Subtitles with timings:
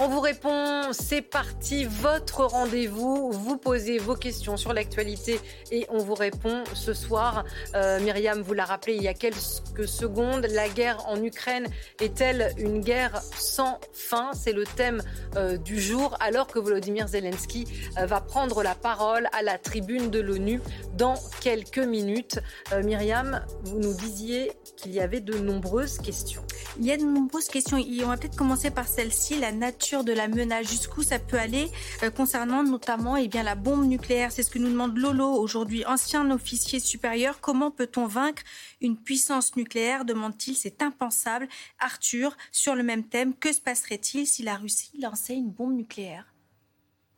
[0.00, 3.32] On vous répond, c'est parti, votre rendez-vous.
[3.32, 5.40] Vous posez vos questions sur l'actualité
[5.72, 7.44] et on vous répond ce soir.
[7.74, 11.66] Euh, Myriam vous l'a rappelé il y a quelques secondes, la guerre en Ukraine
[12.00, 14.30] est-elle une guerre sans fin?
[14.34, 15.02] C'est le thème
[15.34, 17.66] euh, du jour alors que Volodymyr Zelensky
[17.98, 20.60] euh, va prendre la parole à la tribune de l'ONU
[20.96, 22.38] dans quelques minutes.
[22.84, 26.42] Myriam, vous nous disiez qu'il y avait de nombreuses questions.
[26.78, 30.12] Il y a de nombreuses questions on va peut-être commencer par celle-ci, la nature de
[30.12, 31.68] la menace, jusqu'où ça peut aller
[32.02, 34.30] euh, concernant notamment eh bien, la bombe nucléaire?
[34.30, 37.40] C'est ce que nous demande Lolo aujourd'hui, ancien officier supérieur.
[37.40, 38.42] Comment peut-on vaincre
[38.82, 40.04] une puissance nucléaire?
[40.04, 40.54] demande-t-il.
[40.54, 41.48] C'est impensable.
[41.78, 46.26] Arthur, sur le même thème, que se passerait-il si la Russie lançait une bombe nucléaire?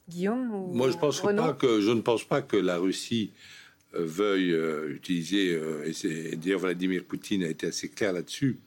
[0.09, 3.33] Guillaume ou Moi, je, pense pas que, je ne pense pas que la Russie
[3.95, 8.59] euh, veuille euh, utiliser, et, d'ailleurs Vladimir Poutine a été assez clair là-dessus,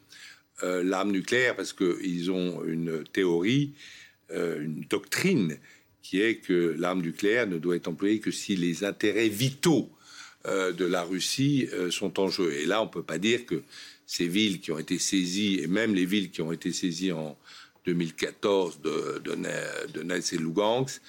[0.62, 4.03] l'arme nucléaire parce qu'ils ont une théorie euh,
[4.34, 5.58] une doctrine
[6.04, 9.90] qui est que l'arme nucléaire ne doit être employée que si les intérêts vitaux
[10.46, 12.52] euh, de la Russie euh, sont en jeu.
[12.54, 13.64] Et là, on peut pas dire que
[14.06, 17.38] ces villes qui ont été saisies, et même les villes qui ont été saisies en
[17.86, 21.02] 2014 de, de, et Lugansk,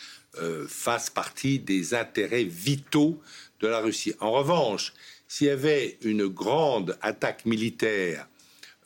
[0.67, 3.21] fassent partie des intérêts vitaux
[3.61, 4.15] de la Russie.
[4.19, 4.93] En revanche,
[5.29, 8.29] s'il y avait une grande attaque militaire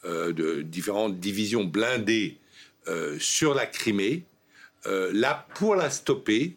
[0.04, 2.36] de différentes divisions blindées
[3.18, 4.24] sur la Crimée,
[4.86, 6.56] euh, là, pour la stopper,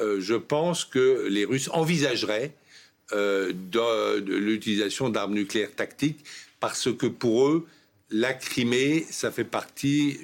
[0.00, 2.52] euh, je pense que les Russes envisageraient
[3.12, 3.52] euh,
[4.20, 6.24] l'utilisation d'armes nucléaires tactiques
[6.58, 7.66] parce que pour eux,
[8.10, 10.18] la Crimée, ça fait partie,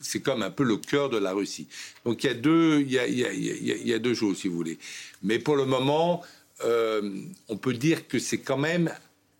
[0.00, 1.68] c'est comme un peu le cœur de la Russie.
[2.04, 4.78] Donc il y a, deux choses, si vous voulez.
[5.22, 6.22] Mais pour le moment,
[6.60, 8.92] on peut dire que c'est quand même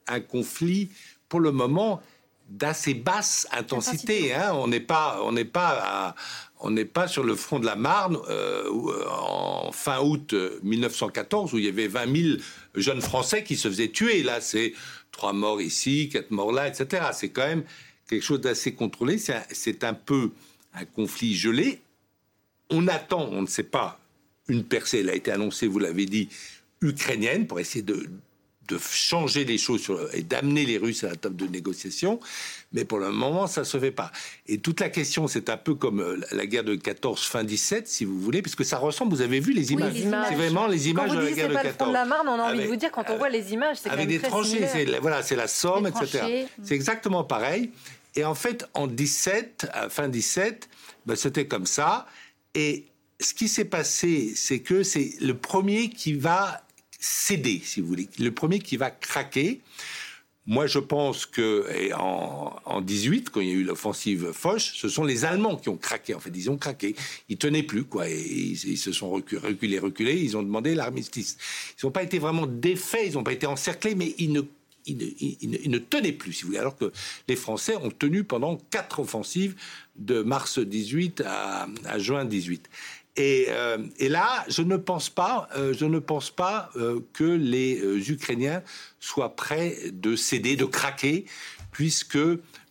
[0.07, 0.89] un conflit,
[1.29, 2.01] pour le moment,
[2.49, 4.35] d'assez basse intensité.
[4.35, 4.53] Hein.
[4.55, 6.15] On n'est pas, on n'est pas,
[6.61, 11.53] on n'est pas sur le front de la Marne euh, euh, en fin août 1914
[11.53, 12.39] euh, où il y avait 20 000
[12.75, 14.23] jeunes Français qui se faisaient tuer.
[14.23, 14.73] Là, c'est
[15.13, 17.09] trois morts ici, quatre morts là, etc.
[17.13, 17.65] C'est quand même
[18.09, 19.19] quelque chose d'assez contrôlé.
[19.19, 20.31] C'est un, un peu
[20.75, 21.81] un conflit gelé.
[22.71, 24.01] On attend, on ne sait pas,
[24.49, 25.01] une percée.
[25.01, 26.29] Elle a été annoncée, vous l'avez dit,
[26.81, 28.09] ukrainienne pour essayer de
[28.69, 32.21] de changer les choses et d'amener les Russes à la table de négociation.
[32.73, 34.13] Mais pour le moment, ça se fait pas.
[34.47, 37.89] Et toute la question, c'est un peu comme euh, la guerre de 14 fin 17,
[37.89, 39.15] si vous voulez, puisque ça ressemble.
[39.15, 39.95] Vous avez vu les images,
[40.29, 41.75] C'est vraiment les images de la guerre de 14.
[41.79, 43.79] Quand de la Marne, on a envie de vous dire quand on voit les images,
[43.83, 44.67] c'est avec des tranchées.
[45.01, 46.47] Voilà, c'est la Somme, etc.
[46.63, 47.71] C'est exactement pareil.
[48.15, 50.69] Et en fait, en 17, à fin 17,
[51.07, 52.07] ben, c'était comme ça.
[52.55, 52.87] Et
[53.21, 56.63] ce qui s'est passé, c'est que c'est le premier qui va
[56.99, 59.61] céder, si vous voulez, le premier qui va craquer.
[60.47, 64.89] Moi, je pense que en, en 18, quand il y a eu l'offensive Foch, ce
[64.89, 66.15] sont les Allemands qui ont craqué.
[66.15, 66.97] En fait, ils ont craqué.
[67.29, 68.09] Ils tenaient plus, quoi.
[68.09, 71.37] Ils, se sont reculés, reculés, Ils ont demandé l'armistice.
[71.77, 73.09] Ils n'ont pas été vraiment défaits.
[73.09, 74.41] Ils n'ont pas été encerclés, mais ils ne
[74.87, 76.93] ils ne, tenaient plus, si vous voulez, alors que
[77.29, 79.55] les Français ont tenu pendant quatre offensives
[79.97, 82.71] de mars 18 à, à juin 18.
[83.19, 88.11] Euh, et, là, je ne pense pas, euh, je ne pense pas euh, que les
[88.11, 88.63] Ukrainiens
[89.01, 91.25] soient prêts de céder, de craquer,
[91.73, 92.19] puisque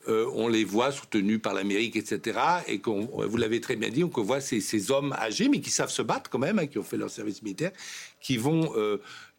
[0.10, 2.40] on les voit soutenus par l'Amérique, etc.
[2.68, 5.92] Et qu'on, vous l'avez très bien dit, on voit ces, hommes âgés, mais qui savent
[5.92, 7.74] se battre quand même, hein, qui ont fait leur service militaire,
[8.22, 8.74] qui vont,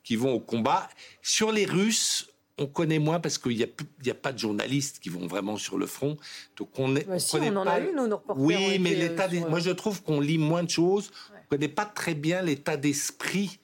[0.04, 0.86] qui vont au combat.
[1.22, 2.27] Sur les Russes,
[2.58, 3.66] on connaît moins parce qu'il n'y a,
[4.10, 6.16] a, pas de journalistes qui vont vraiment sur le front.
[6.56, 9.60] Donc on, est, bah on, en a eu, nous, nos Oui, mais l'état euh, moi
[9.60, 11.10] je trouve qu'on lit moins de choses.
[11.30, 13.58] On ne connaît pas très bien l'état d'esprit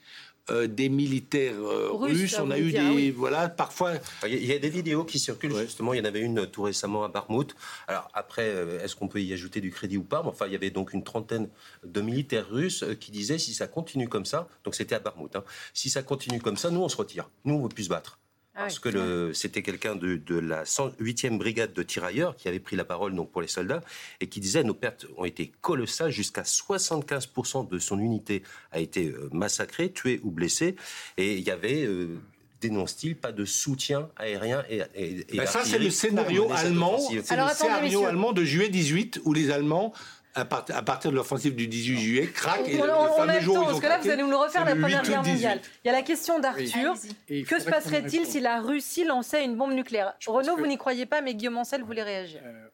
[0.50, 2.38] euh, des militaires euh, russes.
[2.38, 3.10] On a eu des.
[3.10, 3.94] Voilà, parfois.
[4.26, 5.92] Il y a des vidéos qui circulent, justement.
[5.94, 7.54] Il y en avait une tout récemment à Barmouth.
[7.88, 8.48] Alors, après,
[8.82, 10.22] est-ce qu'on peut y ajouter du crédit ou pas?
[10.24, 11.48] Enfin, il y avait donc une trentaine
[11.84, 15.44] de militaires russes qui disaient si ça continue comme ça, donc c'était à Barmouth, hein,
[15.72, 17.30] si ça continue comme ça, nous, on se retire.
[17.44, 18.18] Nous, on ne veut plus se battre.
[18.56, 22.84] Ah parce que c'était quelqu'un de, la 108e brigade de tirailleurs qui avait pris la
[22.84, 23.80] parole donc pour les soldats
[24.20, 29.08] et qui disait nos pertes ont été colossales, jusqu'à 75% de son unité a été
[29.08, 30.76] euh, massacrée, tuée ou blessée,
[31.16, 32.16] et il y avait euh,
[32.60, 37.48] dénonce-t-il pas de soutien aérien et, et, ben ça c'est le scénario allemand, c'est le
[37.48, 39.92] scénario allemand de juillet 18 où les Allemands
[40.34, 42.68] à, partir de l'offensive du 18 juillet, craque.
[42.68, 45.02] Et on, le, on temps, parce que là, vous allez nous le refaire la Première
[45.02, 45.60] Guerre mondiale.
[45.84, 46.94] Il y a la question d'Arthur.
[47.28, 51.20] que se passerait-il si la Russie lançait une bombe nucléaire Renaud, vous n'y croyez pas,
[51.20, 52.40] mais Guillaume Ancel voulait réagir.
[52.44, 52.68] Euh,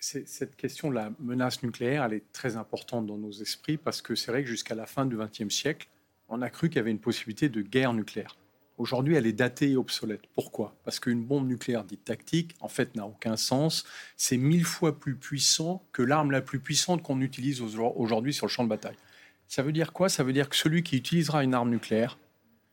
[0.00, 4.14] cette question de la menace nucléaire, elle est très importante dans nos esprits parce que
[4.14, 5.88] c'est vrai que jusqu'à la fin du XXe siècle,
[6.28, 8.36] on a cru qu'il y avait une possibilité de guerre nucléaire.
[8.78, 10.22] Aujourd'hui, elle est datée et obsolète.
[10.34, 10.74] Pourquoi?
[10.84, 13.84] Parce qu'une bombe nucléaire dite tactique, en fait, n'a aucun sens.
[14.16, 18.50] C'est mille fois plus puissant que l'arme la plus puissante qu'on utilise aujourd'hui sur le
[18.50, 18.96] champ de bataille.
[19.46, 20.08] Ça veut dire quoi?
[20.08, 22.18] Ça veut dire que celui qui utilisera une arme nucléaire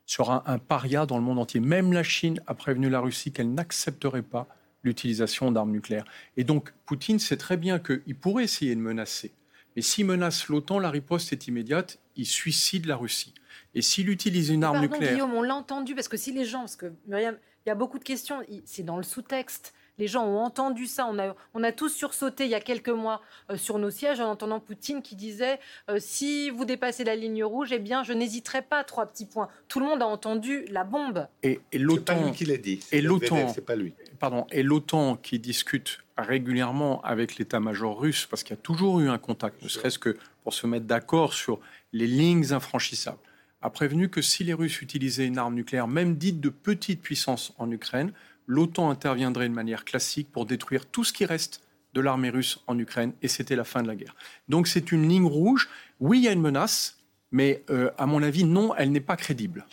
[0.05, 1.59] sera un paria dans le monde entier.
[1.59, 4.47] Même la Chine a prévenu la Russie qu'elle n'accepterait pas
[4.83, 6.05] l'utilisation d'armes nucléaires.
[6.37, 9.33] Et donc, Poutine sait très bien qu'il pourrait essayer de menacer.
[9.75, 13.33] Mais s'il menace l'OTAN, la riposte est immédiate, il suicide la Russie.
[13.75, 15.13] Et s'il utilise une arme nucléaire.
[15.13, 17.75] Guillaume, on l'a entendu, parce que si les gens, parce que Myriam, il y a
[17.75, 19.73] beaucoup de questions, c'est dans le sous-texte.
[19.99, 21.05] Les gens ont entendu ça.
[21.11, 23.21] On a, on a tous sursauté il y a quelques mois
[23.51, 27.43] euh, sur nos sièges en entendant Poutine qui disait euh, si vous dépassez la ligne
[27.43, 28.85] rouge, eh bien, je n'hésiterai pas.
[28.85, 29.49] Trois petits points.
[29.67, 31.27] Tout le monde a entendu la bombe.
[31.43, 32.31] Et, et l'OTAN.
[32.31, 32.79] qui l'a dit.
[32.93, 33.49] Et l'OTAN.
[33.53, 33.93] C'est pas lui.
[34.19, 34.47] Pardon.
[34.51, 39.17] Et l'OTAN qui discute régulièrement avec l'état-major russe, parce qu'il y a toujours eu un
[39.17, 41.59] contact, ne serait-ce que pour se mettre d'accord sur
[41.91, 43.19] les lignes infranchissables
[43.61, 47.53] a prévenu que si les Russes utilisaient une arme nucléaire, même dite de petite puissance
[47.57, 48.13] en Ukraine,
[48.47, 51.61] l'OTAN interviendrait de manière classique pour détruire tout ce qui reste
[51.93, 54.15] de l'armée russe en Ukraine, et c'était la fin de la guerre.
[54.47, 55.69] Donc c'est une ligne rouge.
[55.99, 56.97] Oui, il y a une menace,
[57.31, 59.65] mais euh, à mon avis, non, elle n'est pas crédible.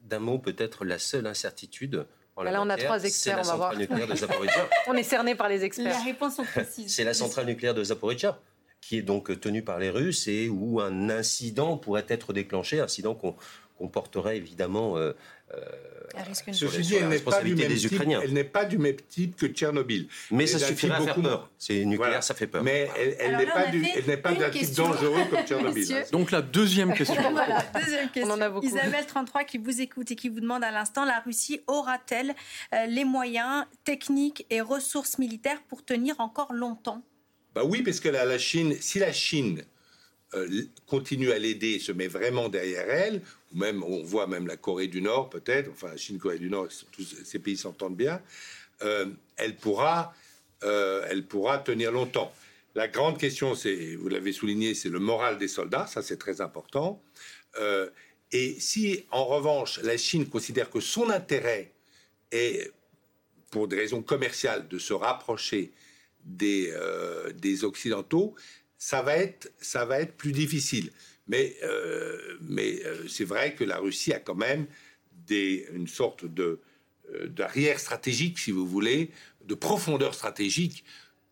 [0.00, 2.06] D'un mot, peut-être la seule incertitude.
[2.36, 3.74] En la Là, on a trois experts, on va voir.
[4.86, 5.98] on est cerné par les experts.
[5.98, 6.94] Les réponses sont précises.
[6.94, 8.38] C'est la centrale nucléaire de Zaporizhia
[8.80, 13.14] qui est donc tenue par les Russes et où un incident pourrait être déclenché, incident
[13.14, 15.12] qu'on porterait évidemment euh,
[15.54, 15.60] euh,
[16.14, 20.08] elle n'est pas, du même type, elle n'est pas du même type que Tchernobyl.
[20.30, 21.50] Mais ça suffirait à faire peur.
[21.58, 22.62] C'est nucléaire, ça fait peur.
[22.62, 26.06] Mais elle, n'est pas, du, elle pas d'un type dangereux comme Tchernobyl.
[26.12, 27.20] Donc la deuxième question.
[27.30, 28.32] voilà, deuxième question.
[28.32, 28.66] On en a beaucoup.
[28.66, 32.34] Isabelle 33 qui vous écoute et qui vous demande à l'instant, la Russie aura-t-elle
[32.74, 37.02] euh, les moyens techniques et ressources militaires pour tenir encore longtemps?
[37.54, 39.64] Bah oui, parce que la, la Chine, si la Chine
[40.34, 44.58] euh, continue à l'aider, se met vraiment derrière elle, ou même on voit même la
[44.58, 48.20] Corée du Nord peut-être, enfin la Chine, Corée du Nord, tous ces pays s'entendent bien,
[48.82, 49.06] euh,
[49.38, 50.14] elle pourra,
[50.64, 52.30] euh, elle pourra tenir longtemps.
[52.74, 56.42] La grande question, c'est, vous l'avez souligné, c'est le moral des soldats, ça c'est très
[56.42, 57.02] important.
[58.30, 61.72] et si en revanche la Chine considère que son intérêt
[62.30, 62.70] est,
[63.50, 65.72] pour des raisons commerciales, de se rapprocher
[66.24, 66.72] des,
[67.36, 68.34] des Occidentaux,
[68.78, 70.90] ça va être, ça va être plus difficile.
[71.28, 74.66] Mais, euh, mais euh, c'est vrai que la Russie a quand même
[75.26, 76.60] des, une sorte de
[77.12, 79.10] euh, d'arrière stratégique, si vous voulez,
[79.44, 80.84] de profondeur stratégique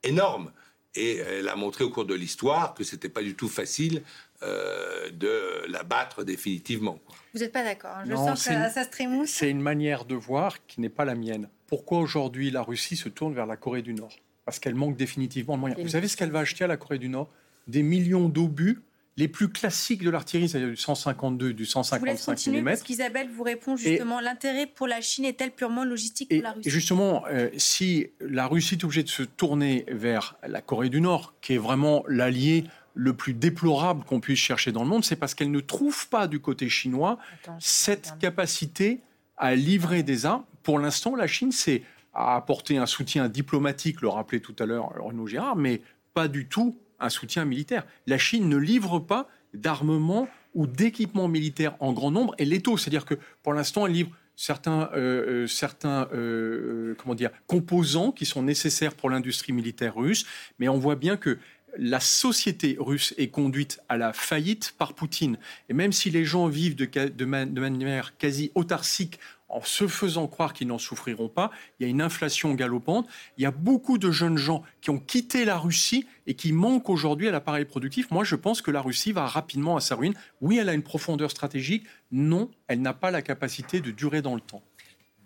[0.02, 0.52] énorme.
[0.94, 4.02] Et elle a montré au cours de l'histoire que c'était pas du tout facile
[4.40, 6.98] de la battre définitivement.
[7.34, 9.28] Vous n'êtes pas d'accord hein Je sens que ça, ça se trémousse.
[9.28, 11.50] C'est une manière de voir qui n'est pas la mienne.
[11.66, 14.16] Pourquoi aujourd'hui la Russie se tourne vers la Corée du Nord?
[14.46, 15.82] Parce qu'elle manque définitivement de moyens.
[15.82, 17.28] Vous savez ce qu'elle va acheter à la Corée du Nord?
[17.66, 18.80] Des millions d'obus
[19.18, 22.64] les plus classiques de l'artillerie, c'est-à-dire du 152, du 155 mm.
[22.64, 26.68] Parce qu'Isabelle vous répond justement, l'intérêt pour la Chine est-elle purement logistique pour la Russie?
[26.68, 31.00] Et justement, euh, si la Russie est obligée de se tourner vers la Corée du
[31.00, 32.64] Nord, qui est vraiment l'allié
[32.94, 36.28] le plus déplorable qu'on puisse chercher dans le monde, c'est parce qu'elle ne trouve pas
[36.28, 37.18] du côté chinois
[37.58, 39.00] cette capacité
[39.38, 40.44] à livrer des armes.
[40.62, 41.82] Pour l'instant, la Chine, c'est
[42.16, 45.82] a apporté un soutien diplomatique, le rappelait tout à l'heure Renaud Girard, mais
[46.14, 47.84] pas du tout un soutien militaire.
[48.06, 52.78] La Chine ne livre pas d'armement ou d'équipement militaire en grand nombre et létaux.
[52.78, 58.24] C'est-à-dire que pour l'instant, elle livre certains, euh, euh, certains euh, comment dire, composants qui
[58.24, 60.26] sont nécessaires pour l'industrie militaire russe,
[60.58, 61.38] mais on voit bien que
[61.78, 65.36] la société russe est conduite à la faillite par Poutine.
[65.68, 67.24] Et même si les gens vivent de, de
[67.60, 71.50] manière quasi autarcique en se faisant croire qu'ils n'en souffriront pas.
[71.78, 73.06] Il y a une inflation galopante.
[73.38, 76.90] Il y a beaucoup de jeunes gens qui ont quitté la Russie et qui manquent
[76.90, 78.10] aujourd'hui à l'appareil productif.
[78.10, 80.14] Moi, je pense que la Russie va rapidement à sa ruine.
[80.40, 81.86] Oui, elle a une profondeur stratégique.
[82.10, 84.62] Non, elle n'a pas la capacité de durer dans le temps.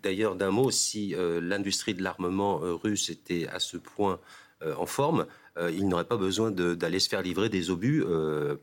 [0.02, 4.18] D'ailleurs, d'un mot, si euh, l'industrie de l'armement euh, russe était à ce point
[4.62, 5.26] euh, en forme,
[5.72, 8.02] il n'aurait pas besoin d'aller se faire livrer des obus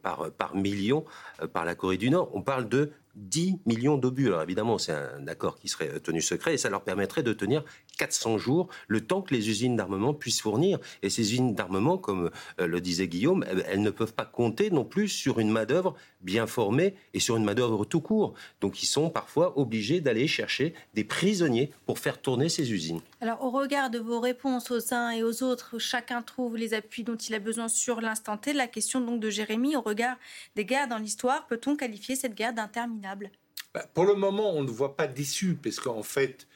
[0.01, 1.05] par, par millions
[1.53, 2.31] par la Corée du Nord.
[2.33, 4.27] On parle de 10 millions d'obus.
[4.27, 7.63] Alors évidemment, c'est un accord qui serait tenu secret et ça leur permettrait de tenir
[7.97, 10.79] 400 jours, le temps que les usines d'armement puissent fournir.
[11.01, 14.85] Et ces usines d'armement, comme euh, le disait Guillaume, elles ne peuvent pas compter non
[14.85, 18.33] plus sur une main-d'œuvre bien formée et sur une main-d'œuvre tout court.
[18.61, 23.01] Donc ils sont parfois obligés d'aller chercher des prisonniers pour faire tourner ces usines.
[23.21, 27.03] Alors au regard de vos réponses aux uns et aux autres, chacun trouve les appuis
[27.03, 28.53] dont il a besoin sur l'instant T.
[28.53, 30.17] La question donc de Jérémy, au regard
[30.55, 33.31] des guerres dans l'histoire, peut-on qualifier cette guerre d'interminable?
[33.73, 36.47] Bah, Pour le moment, on ne voit pas d'issue, parce qu'en fait,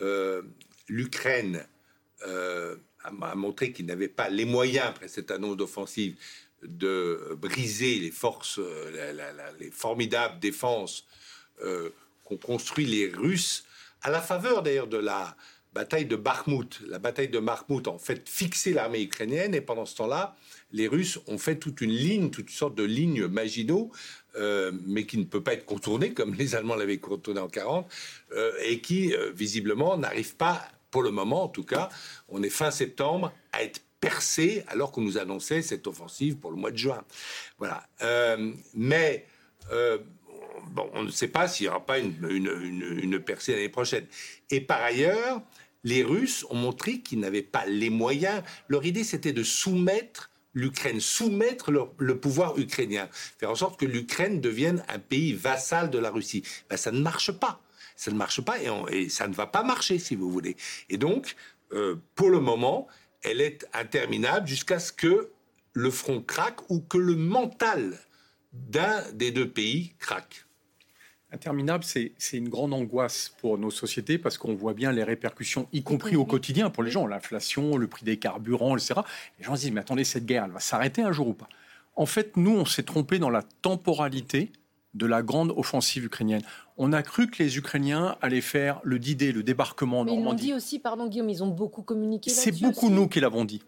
[0.00, 0.42] euh,
[0.90, 1.64] l'Ukraine
[2.26, 6.16] euh, a, montré qu'il n'avait pas les moyens, après cette annonce d'offensive,
[6.62, 8.60] de briser les forces,
[9.58, 11.06] les formidables défenses
[12.24, 13.64] qu'ont construit les Russes,
[14.02, 15.36] à la faveur d'ailleurs de la
[15.72, 16.80] bataille de Bakhmut.
[16.86, 20.36] La bataille de Bakhmut en fait fixé l'armée ukrainienne et pendant ce temps-là,
[20.72, 23.90] les Russes ont fait toute une ligne, toute sorte de ligne Maginot,
[24.36, 27.90] euh, mais qui ne peut pas être contournée comme les Allemands l'avaient contournée en 40,
[28.32, 31.88] euh, et qui euh, visiblement n'arrive pas, pour le moment en tout cas,
[32.28, 36.56] on est fin septembre, à être percé alors qu'on nous annonçait cette offensive pour le
[36.56, 37.04] mois de juin.
[37.58, 37.86] Voilà.
[38.74, 39.26] mais
[40.70, 42.16] bon, on ne sait pas s'il n'y aura pas une,
[43.02, 44.06] une, percée l'année prochaine.
[44.50, 45.42] Et par ailleurs,
[45.84, 48.42] les Russes ont montré qu'ils n'avaient pas les moyens.
[48.68, 54.40] Leur idée, c'était de soumettre l'Ukraine, soumettre le, pouvoir ukrainien, faire en sorte que l'Ukraine
[54.40, 56.42] devienne un pays vassal de la Russie.
[56.68, 57.60] Ben, ça ne marche pas.
[58.00, 58.56] Ça ne marche pas
[58.90, 60.56] et, ça ne va pas marcher, si vous voulez.
[60.88, 61.36] Et donc,
[61.74, 62.88] euh, pour le moment,
[63.22, 65.28] elle est interminable jusqu'à ce que
[65.74, 67.98] le front craque ou que le mental
[68.54, 70.46] d'un des deux pays craque.
[71.30, 75.82] Interminable, c'est une grande angoisse pour nos sociétés parce qu'on voit bien les répercussions, y
[75.82, 79.02] compris au quotidien pour les gens, l'inflation, le prix des carburants, etc.
[79.38, 81.50] Les gens se disent, mais attendez, cette guerre, elle va s'arrêter un jour ou pas?
[81.96, 84.52] En fait, nous, on s'est trompé dans la temporalité
[84.94, 86.42] de la grande offensive ukrainienne.
[86.76, 90.46] On a cru que les Ukrainiens allaient faire le D-Day, le débarquement en Normandie.
[90.46, 93.44] Ils l'ont dit aussi, pardon Guillaume, ils ont beaucoup communiqué C'est beaucoup nous qui l'avons
[93.44, 93.62] dit.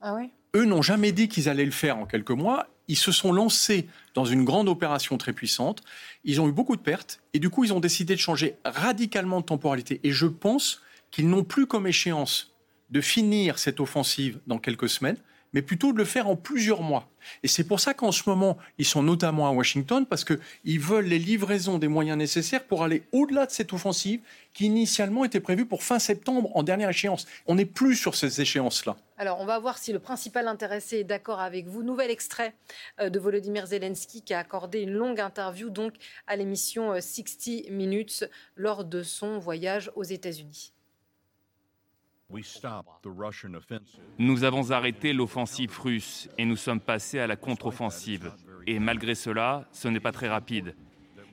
[0.00, 0.30] Ah ouais?
[0.54, 2.68] Eux n'ont jamais dit qu'ils allaient le faire en quelques mois.
[2.88, 5.82] Ils se sont lancés dans une grande opération très puissante.
[6.24, 9.40] Ils ont eu beaucoup de pertes et du coup, ils ont décidé de changer radicalement
[9.40, 10.00] de temporalité.
[10.04, 12.54] Et je pense qu'ils n'ont plus comme échéance
[12.90, 15.16] de finir cette offensive dans quelques semaines,
[15.52, 17.08] mais plutôt de le faire en plusieurs mois.
[17.42, 21.06] Et c'est pour ça qu'en ce moment, ils sont notamment à Washington, parce qu'ils veulent
[21.06, 24.20] les livraisons des moyens nécessaires pour aller au-delà de cette offensive
[24.54, 27.26] qui initialement était prévue pour fin septembre, en dernière échéance.
[27.46, 28.96] On n'est plus sur ces échéances-là.
[29.16, 31.82] Alors, on va voir si le principal intéressé est d'accord avec vous.
[31.82, 32.54] Nouvel extrait
[33.00, 35.94] euh, de Volodymyr Zelensky qui a accordé une longue interview donc
[36.26, 40.72] à l'émission 60 euh, Minutes lors de son voyage aux États-Unis.
[44.18, 48.32] Nous avons arrêté l'offensive russe et nous sommes passés à la contre-offensive.
[48.66, 50.74] Et malgré cela, ce n'est pas très rapide.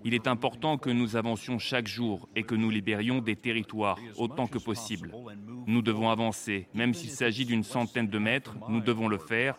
[0.05, 4.47] Il est important que nous avancions chaque jour et que nous libérions des territoires autant
[4.47, 5.13] que possible.
[5.67, 9.57] Nous devons avancer, même s'il s'agit d'une centaine de mètres, nous devons le faire.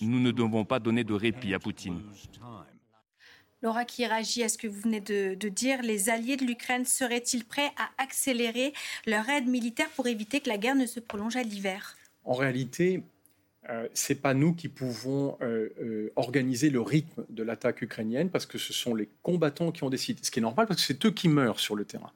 [0.00, 2.00] Nous ne devons pas donner de répit à Poutine.
[3.62, 7.44] Laura qui réagit à ce que vous venez de, dire, les alliés de l'Ukraine seraient-ils
[7.44, 8.72] prêts à accélérer
[9.06, 11.96] leur aide militaire pour éviter que la guerre ne se prolonge à l'hiver?
[12.24, 13.02] En réalité,
[13.68, 18.30] euh, ce n'est pas nous qui pouvons euh, euh, organiser le rythme de l'attaque ukrainienne
[18.30, 20.20] parce que ce sont les combattants qui ont décidé.
[20.22, 22.12] Ce qui est normal parce que c'est eux qui meurent sur le terrain.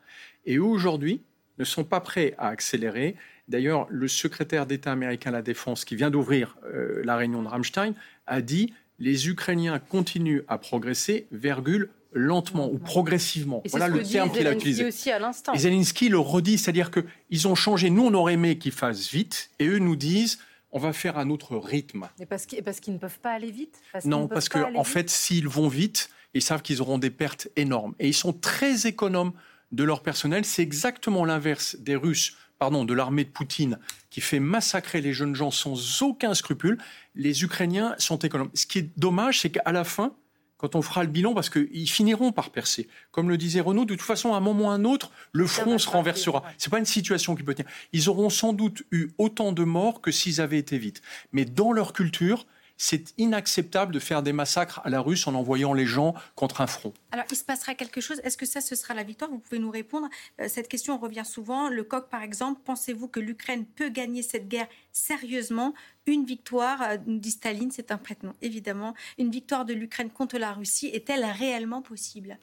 [0.46, 1.22] Et aujourd'hui,
[1.58, 3.16] ne sont pas prêts à accélérer.
[3.48, 6.56] D'ailleurs, le secrétaire d'État américain à la Défense, qui vient d'ouvrir
[7.04, 7.94] la réunion de Rammstein,
[8.26, 13.62] a dit les Ukrainiens continuent à progresser, virgule, lentement ou progressivement.
[13.70, 14.84] voilà le terme qu'il a utilisé.
[14.84, 17.90] Aussi à et Zelensky le redit, c'est-à-dire qu'ils ont changé.
[17.90, 20.38] Nous, on aurait aimé qu'ils fassent vite, et eux nous disent
[20.72, 22.08] on va faire un autre rythme.
[22.18, 23.78] Et parce qu'ils ne peuvent pas aller vite?
[24.04, 27.94] Non, parce qu'en en fait, s'ils vont vite, ils savent qu'ils auront des pertes énormes.
[27.98, 29.32] Et ils sont très économes
[29.70, 30.44] de leur personnel.
[30.44, 33.76] C'est exactement l'inverse des Russes pardon, de l'armée de Poutine
[34.08, 36.78] qui fait massacrer les jeunes gens sans aucun scrupule,
[37.16, 38.50] les Ukrainiens sont économes.
[38.54, 40.14] Ce qui est dommage, c'est qu'à la fin,
[40.58, 42.86] quand on fera le bilan, parce qu'ils finiront par percer.
[43.10, 45.44] Comme le disait Renaud, de toute façon, à un moment ou à un autre, le
[45.48, 46.44] front se renversera.
[46.56, 47.68] Ce n'est pas une situation qui peut tenir.
[47.92, 51.02] Ils auront sans doute eu autant de morts que s'ils avaient été vite.
[51.32, 52.46] Mais dans leur culture,
[52.82, 56.66] c'est inacceptable de faire des massacres à la russe en envoyant les gens contre un
[56.66, 56.92] front.
[57.12, 58.20] Alors, il se passera quelque chose.
[58.24, 59.30] Est-ce que ça, ce sera la victoire?
[59.30, 60.08] Vous pouvez nous répondre.
[60.40, 61.68] Euh, cette question revient souvent.
[61.68, 65.74] Le coq, par exemple, pensez-vous que l'Ukraine peut gagner cette guerre sérieusement?
[66.06, 68.94] Une victoire, euh, dit Staline, c'est un prête-nom, évidemment.
[69.16, 72.36] Une victoire de l'Ukraine contre la Russie est-elle réellement possible?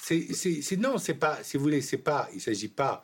[0.00, 3.02] C'est, Non, c'est pas, si vous voulez, c'est pas, il ne s'agit pas.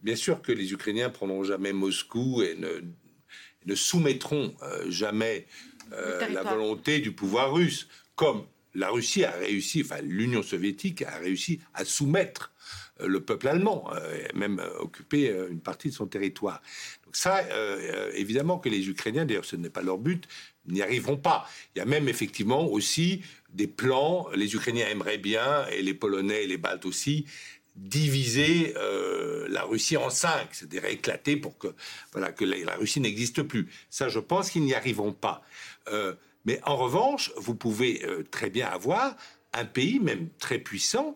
[0.00, 2.82] Bien sûr que les Ukrainiens prendront jamais Moscou et ne
[3.66, 5.46] ne soumettront euh, jamais
[5.92, 11.18] euh, la volonté du pouvoir russe, comme la Russie a réussi, enfin l'Union soviétique a
[11.18, 12.52] réussi à soumettre
[13.00, 16.62] euh, le peuple allemand, et même occuper une partie de son territoire.
[17.04, 17.42] Donc ça,
[18.14, 20.26] évidemment que les Ukrainiens, d'ailleurs ce n'est pas leur but,
[20.66, 21.46] n'y arriveront pas.
[21.74, 26.44] Il y a même effectivement aussi des plans, les Ukrainiens aimeraient bien, et les Polonais
[26.44, 27.26] et les Baltes aussi,
[27.76, 31.68] diviser euh, la Russie en cinq, c'est-à-dire éclater pour que,
[32.12, 33.68] voilà, que la, Russie n'existe plus.
[33.90, 35.42] Ça, je pense qu'ils n'y arriveront pas.
[35.88, 36.14] Euh,
[36.44, 39.16] mais en revanche, vous pouvez euh, très bien avoir
[39.52, 41.14] un pays, même très puissant,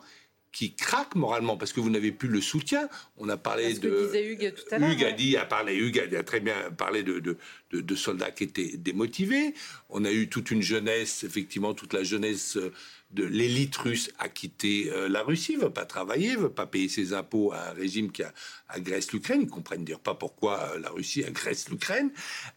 [0.57, 2.89] qui craque moralement parce que vous n'avez plus le soutien.
[3.19, 3.91] On a parlé de.
[3.91, 4.91] que disait Hugues tout à l'heure.
[4.91, 7.37] Hugues a dit, a parlé, Hugues a très bien parlé de, de,
[7.73, 9.53] de- de soldats qui étaient démotivés.
[9.91, 12.73] On a eu toute une jeunesse, effectivement, toute la jeunesse euh,
[13.11, 17.13] de l'élite russe a quitté euh, la Russie, veut pas travailler, veut pas payer ses
[17.13, 18.33] impôts à un régime qui a-
[18.69, 19.43] agresse l'Ukraine.
[19.43, 22.11] Ils comprennent dire pas pourquoi euh, la Russie agresse l'Ukraine.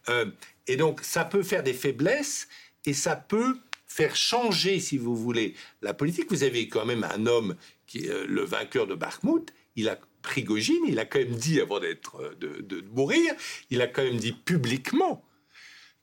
[0.08, 0.24] Euh,
[0.66, 2.48] et donc, ça peut faire des faiblesses
[2.86, 6.30] et ça peut faire changer, si vous voulez, la politique.
[6.30, 7.56] Vous avez quand même un homme
[7.90, 9.52] qui est euh, le vainqueur de Bakhmut.
[9.74, 13.34] Il a Prigogine, il a quand même dit, avant d'être euh, de, mourir,
[13.70, 15.24] il a quand même dit publiquement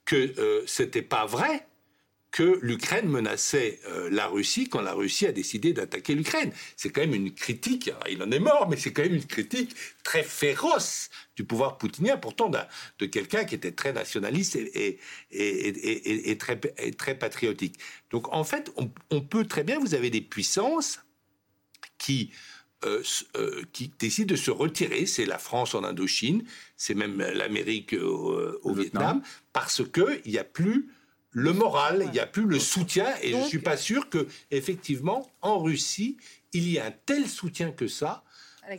[0.05, 1.65] que euh, c'était pas vrai
[2.31, 6.51] que l'Ukraine menaçait euh, la Russie quand la Russie a décidé d'attaquer l'Ukraine.
[6.75, 9.25] C'est quand même une critique, alors, il en est mort, mais c'est quand même une
[9.25, 12.51] critique très féroce du pouvoir poutinien, pourtant
[12.99, 14.99] de quelqu'un qui était très nationaliste et,
[16.37, 17.79] très, patriotique.
[18.11, 18.71] Donc en fait,
[19.09, 20.99] on peut très bien, vous avez des puissances
[22.07, 22.31] qui,
[22.85, 23.03] euh,
[23.35, 25.05] euh, qui décident de se retirer.
[25.05, 26.43] C'est la France en Indochine,
[26.77, 28.33] c'est même l'Amérique au,
[28.63, 29.21] au Le Vietnam,
[29.51, 30.87] parce qu'il n'y a plus
[31.31, 34.25] le moral, il n'y a plus le soutien, et je ne suis pas sûr que,
[34.51, 36.17] effectivement, en Russie,
[36.53, 38.23] il y a un tel soutien que ça.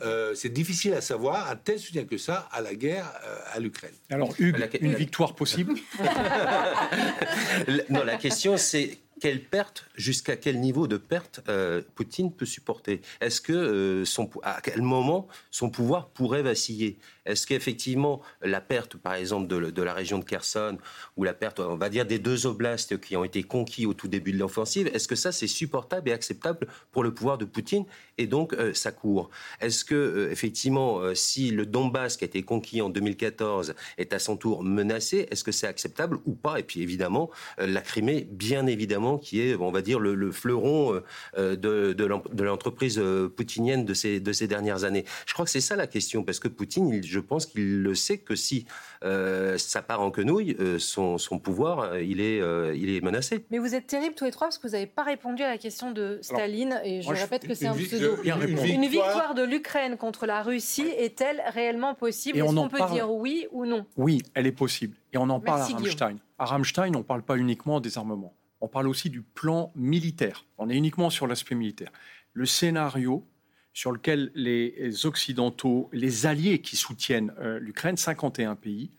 [0.03, 3.59] Euh, c'est difficile à savoir, un tel soutien que ça à la guerre euh, à
[3.59, 3.93] l'Ukraine.
[4.11, 5.73] Alors, Hugues, La- une la- victoire possible?
[7.89, 13.01] Non, la question c'est quelle perte, jusqu'à quel niveau de perte euh, Poutine peut supporter?
[13.21, 16.97] Est-ce que euh, son, à quel moment son pouvoir pourrait vaciller?
[17.25, 20.77] Est-ce qu'effectivement la perte, par exemple, de, de la région de Kherson
[21.17, 24.07] ou la perte, on va dire, des deux oblasts qui ont été conquis au tout
[24.07, 27.85] début de l'offensive, est-ce que ça c'est supportable et acceptable pour le pouvoir de Poutine
[28.17, 29.29] et donc euh, sa cour?
[29.61, 34.19] Est-ce que euh, effectivement, si le Donbass qui a été conquis en 2014 est à
[34.19, 36.59] son tour menacé, est-ce que c'est acceptable ou pas?
[36.59, 40.93] Et puis évidemment, la Crimée, bien évidemment, qui est, on va dire, le, le fleuron
[40.93, 41.03] euh,
[41.37, 45.05] euh, de, de l'en- de l'entreprise euh, poutinienne de ces, de ces dernières années.
[45.25, 47.95] Je crois que c'est ça la question, parce que Poutine, il- je pense qu'il le
[47.95, 48.65] sait que si
[49.03, 53.45] euh, ça part en quenouille, euh, son, son pouvoir, il est, euh, il est menacé.
[53.49, 55.57] Mais vous êtes terribles tous les trois parce que vous n'avez pas répondu à la
[55.57, 58.15] question de Staline et je moi, je- répète que c'est un pseudo.
[58.17, 62.67] une- Bien une victoire de l'Ukraine contre la Russie est-elle réellement possible Et Est-ce qu'on
[62.67, 62.91] peut parle.
[62.93, 63.85] dire oui ou non?
[63.97, 64.95] Oui, elle est possible.
[65.13, 65.81] Et on en parle à Guillaume.
[65.83, 66.17] Rammstein.
[66.37, 68.33] À Rammstein, on ne parle pas uniquement des armements.
[68.61, 70.45] On parle aussi du plan militaire.
[70.57, 71.91] On est uniquement sur l'aspect militaire.
[72.33, 73.25] Le scénario
[73.73, 78.91] sur lequel les Occidentaux, les alliés qui soutiennent euh, l'Ukraine, 51 pays,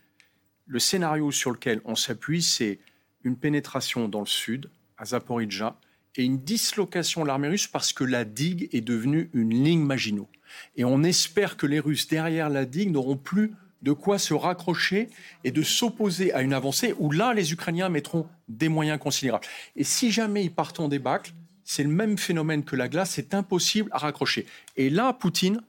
[0.65, 2.79] le scénario sur lequel on s'appuie, c'est
[3.23, 5.77] une pénétration dans le sud, à Zaporizhzhia,
[6.15, 10.29] et une dislocation de l'armée russe parce que la digue est devenue une ligne Maginot.
[10.75, 15.09] Et on espère que les Russes, derrière la digue, n'auront plus de quoi se raccrocher
[15.43, 19.45] et de s'opposer à une avancée où là, les Ukrainiens mettront des moyens considérables.
[19.75, 23.33] Et si jamais ils partent en débâcle, c'est le même phénomène que la glace, c'est
[23.33, 24.45] impossible à raccrocher.
[24.77, 25.61] Et là, Poutine,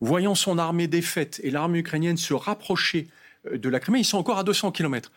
[0.00, 3.08] voyant son armée défaite et l'armée ukrainienne se rapprocher
[3.46, 5.10] euh, de la Crimée, ils sont encore à 200 km.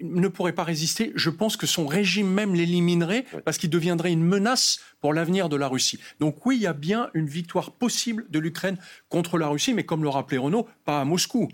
[0.00, 1.12] Ne pourrait pas résister.
[1.14, 5.56] Je pense que son régime même l'éliminerait parce qu'il deviendrait une menace pour l'avenir de
[5.56, 5.98] la Russie.
[6.20, 8.76] Donc oui, il y a bien une victoire possible de l'Ukraine
[9.08, 11.48] contre la Russie, mais comme le rappelait Renaud, pas à Moscou,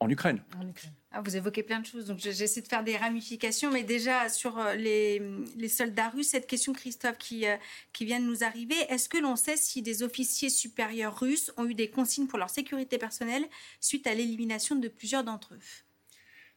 [0.00, 0.42] en Ukraine.
[1.10, 4.28] Ah, vous évoquez plein de choses, donc je- j'essaie de faire des ramifications, mais déjà
[4.28, 5.22] sur euh, les,
[5.56, 7.56] les soldats russes, cette question, Christophe, qui, euh,
[7.94, 11.64] qui vient de nous arriver, est-ce que l'on sait si des officiers supérieurs russes ont
[11.64, 13.46] eu des consignes pour leur sécurité personnelle
[13.80, 15.58] suite à l'élimination de plusieurs d'entre eux?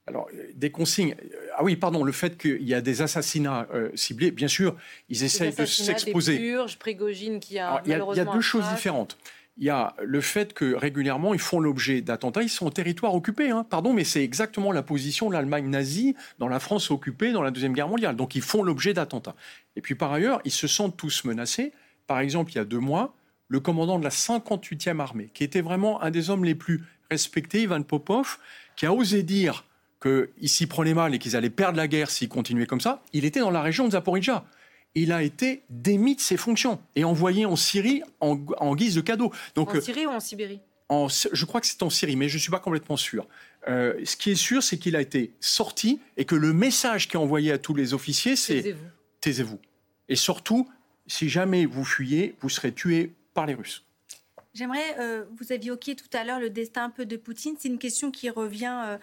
[0.05, 1.15] Alors, euh, des consignes.
[1.55, 4.75] Ah oui, pardon, le fait qu'il y a des assassinats euh, ciblés, bien sûr,
[5.07, 6.37] ils Des essayent de assassinats, des s'exposer.
[6.37, 9.17] purges, Prigogine qui a Alors, il y a- il y a, malheureusement deux choses différentes.
[9.59, 12.41] Il y a le fait que régulièrement ils font l'objet d'attentats.
[12.41, 13.65] Ils sont en territoire occupé, hein.
[13.69, 17.51] pardon, mais c'est exactement la position de l'Allemagne nazie dans la France occupée dans la
[17.51, 18.15] Deuxième Guerre mondiale.
[18.15, 19.35] Donc ils font l'objet d'attentats.
[19.75, 21.73] Et puis par ailleurs, ils se sentent tous menacés.
[22.07, 23.13] Par exemple, il y a deux mois,
[23.49, 27.63] le commandant de la 58e armée, qui était vraiment un des hommes les plus respectés,
[27.63, 28.37] Ivan Popov,
[28.77, 29.65] qui a osé dire
[30.01, 33.25] qu'ils s'y prenaient mal et qu'ils allaient perdre la guerre s'ils continuaient comme ça, il
[33.25, 34.45] était dans la région de Zaporizhia
[34.95, 39.01] il a été démis de ses fonctions et envoyé en Syrie en, en guise de
[39.01, 39.31] cadeau.
[39.55, 42.29] Donc, En euh, Syrie ou en Sibérie en- je crois que c'est en Syrie, mais
[42.29, 43.27] je ne suis pas complètement sûr.
[43.67, 47.15] Euh, ce qui est sûr, c'est qu'il a été sorti et que le message qui
[47.15, 48.85] est envoyé à tous les officiers, c'est Taisez-vous.
[49.21, 49.59] taisez-vous.
[50.07, 50.67] Et surtout,
[51.05, 53.83] si jamais vous fuyez, vous serez tué par les Russes.
[54.55, 57.55] J'aimerais, euh, vous aviez évoqué tout à l'heure le destin un peu de Poutine.
[57.59, 58.81] C'est une question qui revient.
[58.87, 58.97] euh,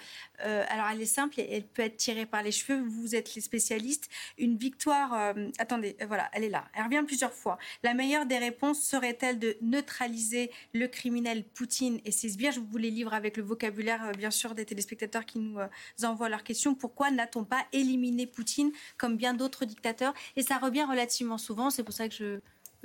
[0.44, 2.82] euh, alors, elle est simple et elle peut être tirée par les cheveux.
[2.82, 4.08] Vous êtes les spécialistes.
[4.38, 5.34] Une victoire.
[5.58, 6.64] attendez, voilà, elle est là.
[6.74, 7.58] Elle revient plusieurs fois.
[7.84, 12.52] La meilleure des réponses serait-elle de neutraliser le criminel Poutine et ses sbires?
[12.52, 15.58] Je vous les livre avec le vocabulaire, bien sûr, des téléspectateurs qui nous
[16.02, 16.74] envoient leurs questions.
[16.74, 20.12] Pourquoi n'a-t-on pas éliminé Poutine comme bien d'autres dictateurs?
[20.34, 21.70] Et ça revient relativement souvent.
[21.70, 22.40] C'est pour ça que je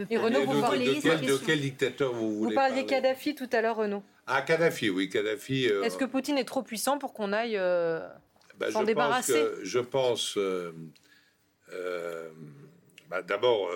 [0.09, 3.75] Et Renaud, vous parlez de, quel, dictateur vous voulez Vous parliez Kadhafi tout à l'heure,
[3.75, 4.03] Renaud.
[4.27, 5.67] Ah, Kadhafi, oui, Kadhafi.
[5.69, 8.07] Euh, Est-ce que Poutine est trop puissant pour qu'on aille euh,
[8.57, 10.37] bah, s'en débarrasser Je pense.
[10.37, 10.71] Euh,
[13.09, 13.69] bah, D'abord,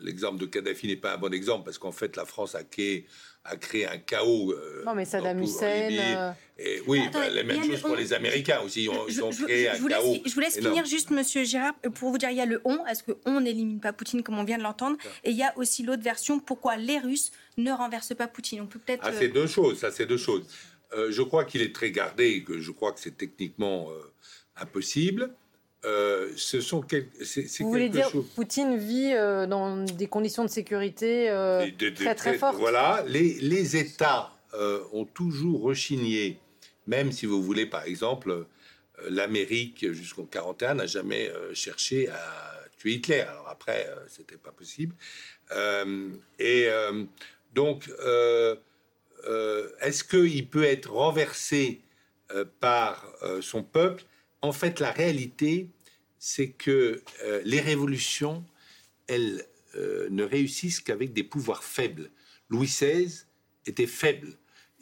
[0.00, 3.06] l'exemple de Kadhafi n'est pas un bon exemple parce qu'en fait, la France a créé,
[3.44, 4.52] a créé un chaos.
[4.52, 5.90] Euh, non, mais Saddam Hussein.
[5.90, 8.84] Euh, et, oui, bah, la même chose pour les Américains aussi.
[9.08, 10.16] Ils ont, créé un chaos.
[10.24, 12.84] je vous laisse finir juste, Monsieur Girard, pour vous dire il y a le on.
[12.86, 15.56] Est-ce que on n'élimine pas Poutine comme on vient de l'entendre Et il y a
[15.56, 16.40] aussi l'autre version.
[16.40, 19.02] Pourquoi les Russes ne renversent pas Poutine On peut peut-être.
[19.04, 19.78] Ah, c'est deux choses.
[19.78, 20.44] Ça, c'est deux choses.
[20.92, 23.88] Euh, je crois qu'il est très gardé et que je crois que c'est techniquement
[24.56, 25.32] impossible.
[25.86, 26.84] Euh, ce sont
[27.60, 32.36] Vous voulez dire que Poutine vit euh, dans des conditions de sécurité euh, très très
[32.36, 34.32] fortes Voilà, les, les États
[34.92, 36.38] ont toujours rechigné,
[36.86, 38.46] même si vous voulez, par exemple,
[39.08, 43.20] l'Amérique jusqu'en 41 n'a jamais cherché à tuer Hitler.
[43.20, 44.94] Alors après, c'était pas possible.
[46.40, 46.68] et
[47.54, 47.88] donc,
[49.80, 51.80] est-ce qu'il peut être renversé
[52.58, 53.06] par
[53.40, 54.02] son peuple?
[54.42, 55.68] En fait, la réalité,
[56.18, 58.44] c'est que euh, les révolutions,
[59.06, 59.44] elles
[59.76, 62.10] euh, ne réussissent qu'avec des pouvoirs faibles.
[62.48, 63.24] Louis XVI
[63.66, 64.28] était faible.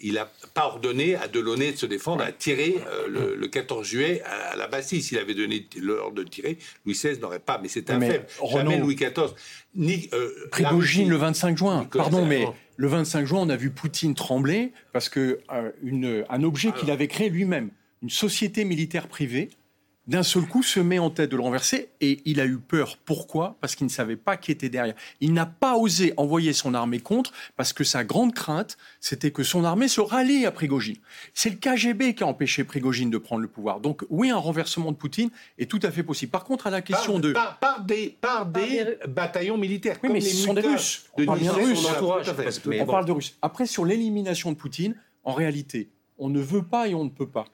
[0.01, 4.23] Il n'a pas ordonné à Delaunay de se défendre, à tirer euh, le, 14 juillet
[4.23, 5.03] à, la Bastille.
[5.03, 7.59] S'il avait donné l'ordre de tirer, Louis XVI n'aurait pas.
[7.61, 8.27] Mais c'est un faible.
[8.49, 9.35] Jamais Louis XIV.
[9.75, 10.09] Ni,
[10.53, 11.89] Prigogine le 25 juin.
[11.93, 16.93] Pardon, mais le 25 juin, on a vu Poutine trembler parce que un objet qu'il
[16.93, 17.71] avait créé lui-même,
[18.03, 19.51] une société militaire privée
[20.09, 22.97] d'un seul coup se met en tête de le renverser et il a eu peur.
[23.05, 23.57] Pourquoi?
[23.61, 24.95] Parce qu'il ne savait pas qui était derrière.
[25.21, 29.43] Il n'a pas osé envoyer son armée contre parce que sa grande crainte, c'était que
[29.43, 30.97] son armée se rallie à Prigogine.
[31.35, 33.81] C'est le KGB qui a empêché Prigogine de prendre le pouvoir.
[33.81, 36.33] Donc oui, un renversement de Poutine est tout à fait possible.
[36.33, 37.33] Par contre, à la question de...
[37.33, 39.99] Par, des, par des bataillons militaires.
[40.03, 41.05] Oui, mais ce sont des Russes.
[41.19, 41.87] on parle bien Russes.
[42.81, 43.37] On parle de Russes.
[43.43, 47.29] Après, sur l'élimination de Poutine, en réalité, on ne veut pas et on ne peut
[47.29, 47.45] pas.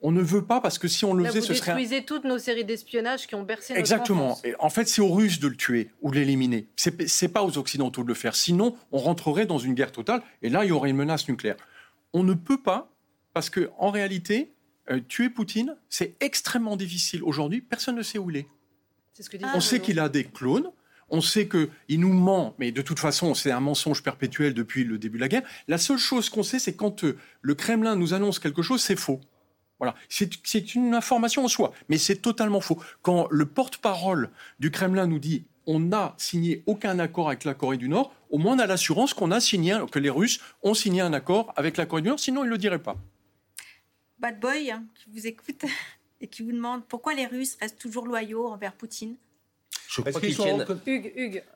[0.00, 1.72] On ne veut pas parce que si on le faisait, ce serait.
[1.72, 4.38] Vous détruisez toutes nos séries d'espionnage qui ont bercé notre Exactement.
[4.44, 6.68] Et en fait, c'est aux Russes de le tuer ou de l'éliminer.
[6.76, 8.36] C'est pas aux Occidentaux de le faire.
[8.36, 11.56] Sinon, on rentrerait dans une guerre totale et là, il y aurait une menace nucléaire.
[12.12, 12.92] On ne peut pas
[13.34, 14.52] parce que en réalité,
[14.90, 17.22] euh, tuer Poutine, c'est extrêmement difficile.
[17.24, 18.46] Aujourd'hui, personne ne sait où il est.
[19.20, 20.70] Ce que on sait qu'il a des clones.
[21.10, 24.98] On sait qu'il nous ment, mais de toute façon, c'est un mensonge perpétuel depuis le
[24.98, 25.42] début de la guerre.
[25.66, 28.98] La seule chose qu'on sait, c'est quand euh, le Kremlin nous annonce quelque chose, c'est
[28.98, 29.20] faux.
[29.78, 32.82] Voilà, c'est une information en soi, mais c'est totalement faux.
[33.02, 37.76] Quand le porte-parole du Kremlin nous dit on n'a signé aucun accord avec la Corée
[37.76, 41.00] du Nord, au moins on a l'assurance qu'on a signé, que les Russes ont signé
[41.00, 42.96] un accord avec la Corée du Nord, sinon ils ne le diraient pas.
[44.18, 45.64] Bad Boy, hein, qui vous écoute
[46.20, 49.16] et qui vous demande pourquoi les Russes restent toujours loyaux envers Poutine
[49.88, 50.66] je crois qu'ils tiennent,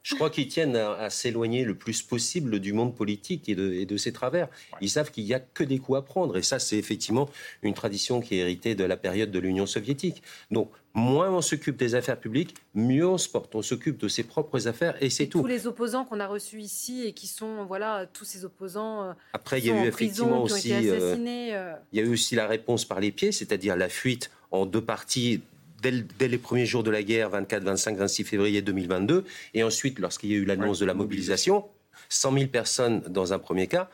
[0.02, 4.12] Je crois qu'ils tiennent à, s'éloigner le plus possible du monde politique et de, ses
[4.12, 4.48] travers.
[4.80, 6.36] Ils savent qu'il n'y a que des coups à prendre.
[6.36, 7.28] Et ça, c'est effectivement
[7.62, 10.22] une tradition qui est héritée de la période de l'Union soviétique.
[10.50, 13.54] Donc, moins on s'occupe des affaires publiques, mieux on se porte.
[13.54, 15.40] On s'occupe de ses propres affaires et c'est tout.
[15.40, 19.04] Tous les opposants qu'on a reçus ici et qui sont, voilà, tous ces opposants.
[19.04, 20.72] Euh, Après, il y a eu effectivement aussi.
[20.72, 21.74] Euh, euh.
[21.92, 24.82] Il y a eu aussi la réponse par les pieds, c'est-à-dire la fuite en deux
[24.82, 25.42] parties
[25.82, 30.30] dès, les premiers jours de la guerre, 24, 25, 26 février 2022, et ensuite lorsqu'il
[30.30, 31.64] y a eu l'annonce de la mobilisation,
[32.08, 33.88] 100 000 personnes dans un premier cas,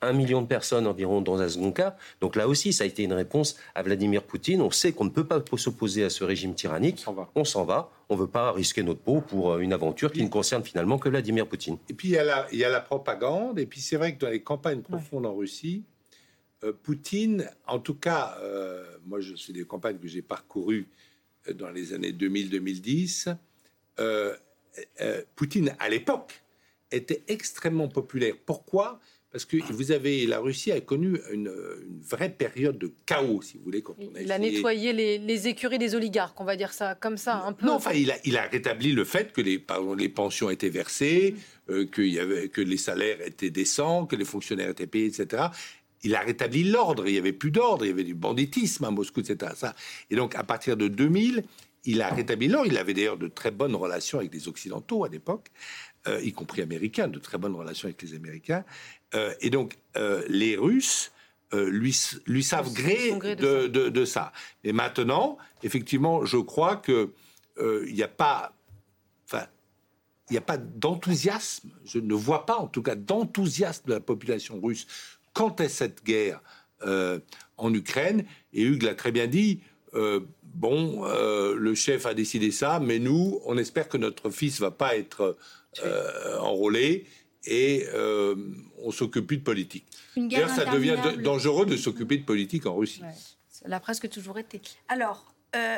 [0.00, 1.96] 1 million de personnes environ dans un second cas.
[2.20, 4.60] Donc là aussi, ça a été une réponse à Vladimir Poutine.
[4.60, 7.04] On sait qu'on ne peut pas s'opposer à ce régime tyrannique.
[7.34, 7.90] On s'en va.
[8.08, 10.98] On ne veut pas risquer notre peau pour euh, une aventure qui ne concerne finalement
[10.98, 11.78] que Vladimir Poutine.
[11.88, 13.58] Et puis il y a la, il y a la propagande.
[13.58, 15.84] Et puis c'est vrai que dans les campagnes profondes en Russie,
[16.64, 20.88] euh, Poutine, en tout cas, euh, moi, c'est des campagnes que j'ai parcourues
[21.50, 23.34] dans les années 2000-2010,
[23.98, 24.34] euh,
[25.00, 26.42] euh, Poutine, à l'époque,
[26.90, 28.34] était extrêmement populaire.
[28.44, 29.00] Pourquoi?
[29.30, 31.50] Parce que vous avez la Russie a connu une,
[32.02, 33.80] vraie période de chaos, si vous voulez.
[33.80, 37.16] Quand on a il a nettoyé les, écuries des oligarques, on va dire ça comme
[37.16, 37.64] ça, un peu.
[37.64, 40.68] Non, enfin, il a, il a rétabli le fait que les, pardon, les pensions étaient
[40.68, 41.34] versées,
[41.70, 45.44] euh, y avait, que les salaires étaient décents, que les fonctionnaires étaient payés, etc
[46.02, 47.06] il a rétabli l'ordre.
[47.06, 49.52] Il y avait plus d'ordre, il y avait du banditisme à Moscou, etc.
[49.56, 49.74] Ça.
[50.10, 51.44] Et donc, à partir de 2000,
[51.84, 52.68] il a rétabli l'ordre.
[52.70, 55.50] Il avait d'ailleurs de très bonnes relations avec les Occidentaux à l'époque,
[56.08, 58.64] euh, y compris américains, de très bonnes relations avec les Américains.
[59.14, 61.12] Euh, et donc, euh, les Russes
[61.54, 61.94] lui,
[62.26, 64.32] lui savent gré, de, de, de, ça.
[64.64, 67.12] Et maintenant, effectivement, je crois que
[67.60, 68.56] il n'y a pas,
[69.26, 69.44] enfin,
[70.30, 71.68] il n'y a pas d'enthousiasme.
[71.84, 74.86] Je ne vois pas, en tout cas, d'enthousiasme de la population russe
[75.32, 76.40] quand est cette guerre
[76.82, 77.20] euh,
[77.56, 78.24] en Ukraine?
[78.52, 79.60] Et Hugues l'a très bien dit.
[79.94, 84.60] Euh, bon, euh, le chef a décidé ça, mais nous, on espère que notre fils
[84.60, 85.36] va pas être
[86.40, 87.06] enrôlé
[87.44, 87.86] et
[88.78, 89.86] on s'occupe plus de politique.
[90.16, 93.02] D'ailleurs, ça devient dangereux de s'occuper de politique en Russie.
[93.48, 94.60] Ça l'a presque toujours été.
[94.88, 95.34] Alors,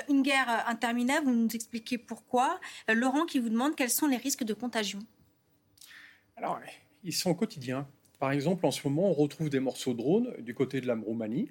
[0.08, 2.58] une guerre interminable, vous nous expliquez pourquoi.
[2.92, 4.98] Laurent qui vous demande quels sont les risques de contagion.
[6.36, 6.58] Alors,
[7.04, 7.86] ils sont quotidiens.
[8.18, 10.94] Par exemple, en ce moment, on retrouve des morceaux de drone du côté de la
[10.94, 11.50] Roumanie.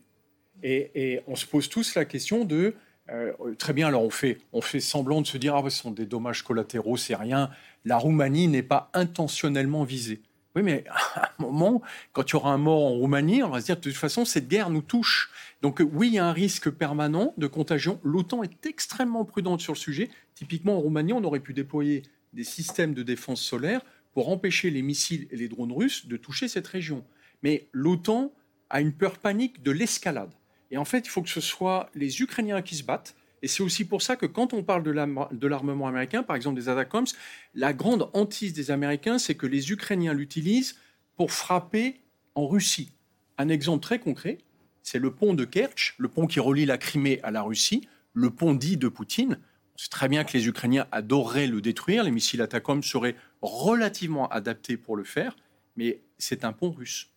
[0.61, 2.75] Et, on se pose tous la question de
[3.09, 5.91] euh, très bien, alors on fait, on fait semblant de se dire ah, ce sont
[5.91, 7.49] des dommages collatéraux, c'est rien.
[7.83, 10.21] La Roumanie n'est pas intentionnellement visée.
[10.55, 11.81] Oui, mais à un moment,
[12.13, 14.23] quand il y aura un mort en Roumanie, on va se dire de toute façon,
[14.23, 15.31] cette guerre nous touche.
[15.61, 17.99] Donc oui, il y a un risque permanent de contagion.
[18.03, 20.09] L'OTAN est extrêmement prudente sur le sujet.
[20.35, 23.81] Typiquement, en Roumanie, on aurait pu déployer des systèmes de défense solaire
[24.13, 27.03] pour empêcher les missiles et les drones russes de toucher cette région.
[27.41, 28.33] Mais l'OTAN
[28.69, 30.31] a une peur panique de l'escalade.
[30.71, 33.15] Et en fait, il faut que ce soit les Ukrainiens qui se battent.
[33.41, 36.69] Et c'est aussi pour ça que quand on parle de l'armement américain, par exemple des
[36.69, 37.07] ATACMS,
[37.53, 40.77] la grande hantise des Américains, c'est que les Ukrainiens l'utilisent
[41.17, 41.99] pour frapper
[42.35, 42.91] en Russie.
[43.37, 44.37] Un exemple très concret,
[44.81, 48.29] c'est le pont de Kerch, le pont qui relie la Crimée à la Russie, le
[48.29, 49.39] pont dit de Poutine.
[49.75, 54.27] On sait très bien que les Ukrainiens adoreraient le détruire, les missiles ATACMS seraient relativement
[54.29, 55.35] adaptés pour le faire,
[55.75, 57.11] mais c'est un pont russe.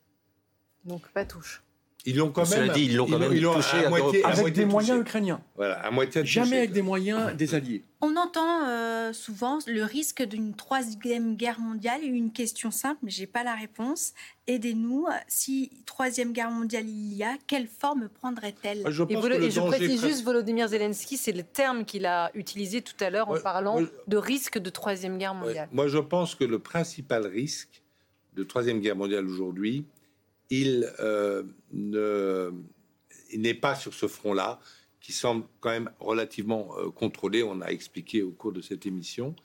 [0.84, 1.62] Donc pas touche.
[2.06, 2.68] Ils l'ont quand même.
[2.70, 5.40] Dit, ils l'ont quand même touché à moitié, avec des moyens ukrainiens.
[5.56, 7.82] Voilà, à moitié Jamais avec des moyens des alliés.
[8.00, 12.04] On entend euh, souvent le risque d'une troisième guerre mondiale.
[12.04, 14.12] Une question simple, mais j'ai pas la réponse.
[14.46, 15.06] Aidez-nous.
[15.26, 18.84] Si troisième guerre mondiale il y a, quelle forme prendrait-elle?
[18.86, 23.10] Je Et, je précise juste, Volodymyr Zelensky, c'est le terme qu'il a utilisé tout à
[23.10, 25.68] l'heure en parlant de risque de troisième guerre mondiale.
[25.72, 27.82] Moi, je pense que le principal risque
[28.34, 29.86] de troisième guerre mondiale aujourd'hui,
[30.50, 31.42] il euh,
[33.34, 34.60] n'est pas sur ce front-là,
[35.00, 39.36] qui semble quand même relativement euh, contrôlé, on a expliqué au cours de cette émission.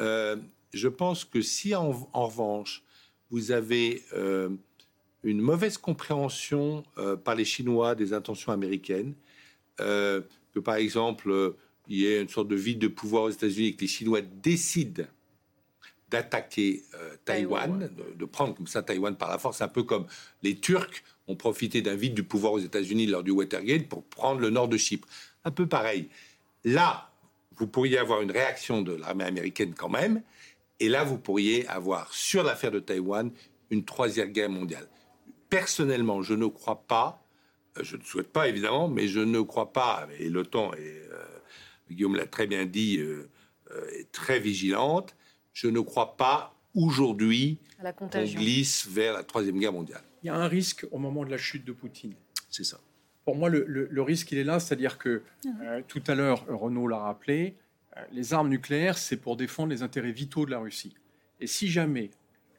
[0.00, 0.36] Euh,
[0.72, 2.82] je pense que si en, revanche,
[3.30, 4.02] vous avez
[5.22, 6.84] une mauvaise compréhension
[7.24, 9.14] par les Chinois des intentions américaines,
[9.78, 11.54] que par exemple,
[11.88, 14.20] il y ait une sorte de vide de pouvoir aux États-Unis et que les Chinois
[14.20, 15.04] décident
[16.08, 20.06] d'attaquer euh, Taïwan, de, prendre comme ça Taïwan par la force, un peu comme
[20.42, 24.40] les Turcs ont profité d'un vide du pouvoir aux États-Unis lors du Watergate pour prendre
[24.40, 25.08] le nord de Chypre.
[25.44, 26.08] Un peu pareil.
[26.64, 27.10] Là,
[27.56, 30.22] vous pourriez avoir une réaction de l'armée américaine quand même,
[30.78, 33.30] et là, vous pourriez avoir sur l'affaire de Taïwan
[33.70, 34.86] une troisième guerre mondiale.
[35.50, 37.24] Personnellement, je ne crois pas,
[37.78, 41.24] euh, je ne souhaite pas évidemment, mais je ne crois pas, et l'OTAN, et euh,
[41.90, 43.00] Guillaume l'a très bien dit,
[43.92, 45.16] est très vigilante,
[45.56, 47.58] je ne crois pas aujourd'hui
[47.96, 50.02] qu'on glisse vers la Troisième Guerre mondiale.
[50.22, 52.12] Il y a un risque au moment de la chute de Poutine.
[52.50, 52.78] C'est ça.
[53.24, 56.86] Pour moi, le, risque, il est là, c'est-à-dire que ah euh, tout à l'heure, Renaud
[56.88, 57.54] l'a rappelé,
[57.96, 60.94] euh, les armes nucléaires, c'est pour défendre les intérêts vitaux de la Russie.
[61.40, 62.10] Et si jamais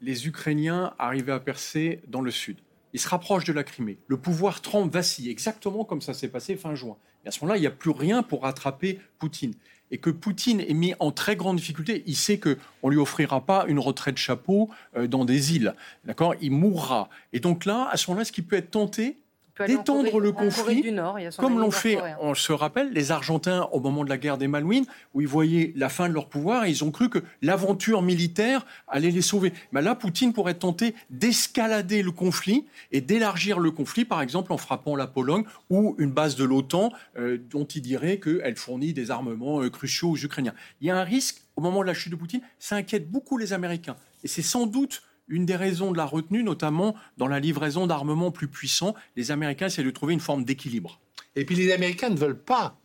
[0.02, 2.58] les Ukrainiens arrivaient à percer dans le sud,
[2.94, 6.56] ils se rapprochent de la Crimée, le pouvoir Trump vacille, exactement comme ça s'est passé
[6.56, 6.98] fin juin.
[7.24, 9.54] Et à ce moment-là, il n'y a plus rien pour rattraper Poutine
[9.92, 13.46] et que Poutine est mis en très grande difficulté, il sait que on lui offrira
[13.46, 15.74] pas une retraite chapeau euh, dans des îles,
[16.06, 16.36] d'accord?
[16.42, 17.10] Il mourra.
[17.34, 19.18] Et donc là, à ce moment-là, ce qui peut être tenté,
[19.66, 20.94] d'étendre le conflit,
[21.38, 24.86] comme l'ont fait, on se rappelle, les Argentins au moment de la guerre des Malouines,
[25.14, 28.66] où ils voyaient la fin de leur pouvoir et ils ont cru que l'aventure militaire
[28.88, 29.54] allait les sauver.
[29.72, 34.58] Mais là, Poutine pourrait tenter d'escalader le conflit et d'élargir le conflit, par exemple en
[34.58, 39.12] frappant la Pologne ou une base de l'OTAN euh, dont il dirait qu'elle fournit des
[39.12, 40.54] armements euh, cruciaux aux Ukrainiens.
[40.82, 43.38] Il y a un risque au moment de la chute de Poutine, ça inquiète beaucoup
[43.38, 43.98] les Américains.
[44.24, 48.32] Et c'est sans doute une des raisons de la retenue, notamment dans la livraison d'armements
[48.32, 48.96] plus puissants.
[49.16, 51.00] Les Américains essaient de trouver une forme d'équilibre.
[51.36, 52.80] Et puis les Américains ne veulent pas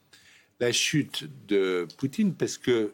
[0.61, 2.93] la chute de Poutine parce que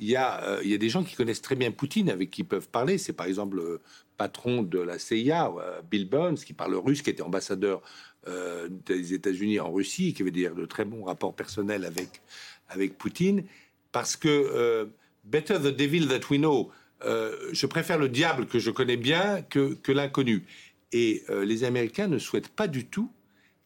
[0.00, 2.68] il y, euh, y a des gens qui connaissent très bien Poutine, avec qui peuvent
[2.68, 2.96] parler.
[2.96, 3.80] C'est par exemple le
[4.16, 7.82] patron de la CIA, euh, Bill Burns, qui parle russe, qui était ambassadeur
[8.26, 12.22] euh, des États-Unis en Russie, qui avait d'ailleurs de très bons rapports personnels avec,
[12.68, 13.44] avec Poutine.
[13.92, 14.88] Parce que
[15.24, 16.70] Better the Devil That We Know,
[17.04, 20.44] euh, je préfère le diable que je connais bien que, l'inconnu.
[20.92, 23.10] Et euh, les Américains ne souhaitent pas du tout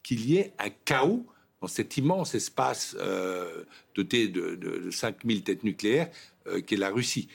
[0.02, 1.26] qu'il y ait un chaos
[1.60, 6.10] dans cet immense espace euh, doté de, de, 5000 têtes nucléaires
[6.66, 7.28] qu'est la Russie.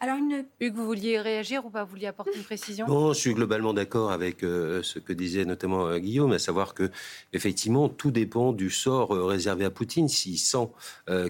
[0.00, 0.44] Alors, une...
[0.60, 1.82] Hugues, vous vouliez réagir ou pas?
[1.82, 2.86] Vous vouliez apporter une précision?
[2.86, 6.74] Bon, je suis globalement d'accord avec euh, ce que disait notamment euh, Guillaume, à savoir
[6.74, 6.90] que
[7.32, 10.08] effectivement tout dépend du sort euh, réservé à Poutine.
[10.08, 10.68] S'il sent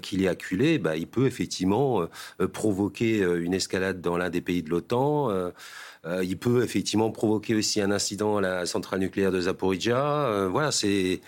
[0.02, 2.06] qu'il est acculé, bah, il peut effectivement
[2.52, 5.30] provoquer une escalade dans l'un des pays de l'OTAN.
[6.22, 10.48] il peut effectivement provoquer aussi un incident à la centrale nucléaire de Zaporizhia.
[10.50, 11.20] voilà, c'est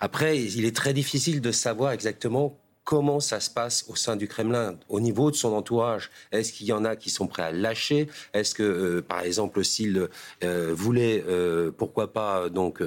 [0.00, 4.26] après, il est très difficile de savoir exactement comment ça se passe au sein du
[4.26, 6.10] Kremlin, au niveau de son entourage?
[6.32, 8.08] Est-ce qu'il y en a qui sont prêts à lâcher?
[8.34, 10.08] Est-ce que, euh, par exemple, s'il
[10.42, 12.82] euh, voulait, euh, pourquoi pas, donc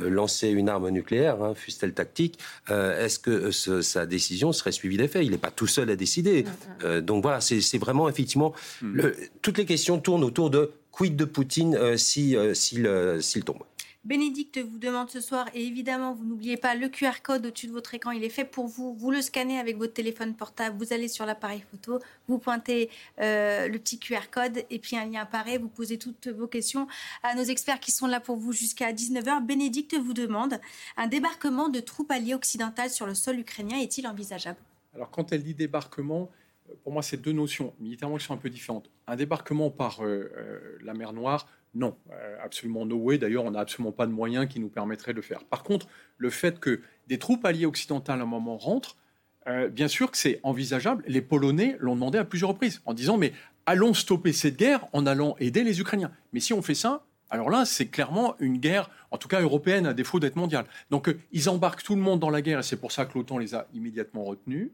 [0.00, 5.24] lancer une arme nucléaire, hein, fût-elle tactique, est-ce que sa décision serait suivie des faits
[5.24, 6.44] Il n'est pas tout seul à décider.
[6.44, 7.00] Mm, mm.
[7.00, 8.52] donc voilà, c'est vraiment effectivement
[8.82, 9.00] mm.
[9.42, 13.62] toutes les questions tournent autour de quid de Poutine si s'il tombe?
[14.06, 17.72] Bénédicte vous demande ce soir, et évidemment, vous n'oubliez pas le QR code au-dessus de
[17.72, 18.94] votre écran, il est fait pour vous.
[18.94, 22.88] Vous le scannez avec votre téléphone portable, vous allez sur l'appareil photo, vous pointez
[23.20, 26.86] euh, le petit QR code, et puis un lien apparaît, vous posez toutes vos questions
[27.24, 29.44] à nos experts qui sont là pour vous jusqu'à 19h.
[29.44, 30.60] Bénédicte vous demande,
[30.96, 34.60] un débarquement de troupes alliées occidentales sur le sol ukrainien est-il envisageable?
[34.94, 36.30] Alors quand elle dit débarquement,
[36.84, 38.88] pour moi, c'est deux notions militairement qui sont un peu différentes.
[39.06, 43.18] Un débarquement par euh, euh, la mer Noire, non, euh, absolument no way.
[43.18, 45.44] D'ailleurs, on n'a absolument pas de moyens qui nous permettraient de le faire.
[45.44, 45.86] Par contre,
[46.16, 48.96] le fait que des troupes alliées occidentales à un moment rentrent,
[49.46, 51.04] euh, bien sûr que c'est envisageable.
[51.06, 53.32] Les Polonais l'ont demandé à plusieurs reprises en disant mais
[53.66, 56.10] allons stopper cette guerre en allant aider les Ukrainiens.
[56.32, 59.86] Mais si on fait ça, alors là, c'est clairement une guerre, en tout cas européenne,
[59.86, 60.64] à défaut d'être mondiale.
[60.90, 63.18] Donc euh, ils embarquent tout le monde dans la guerre et c'est pour ça que
[63.18, 64.70] l'OTAN les a immédiatement retenus.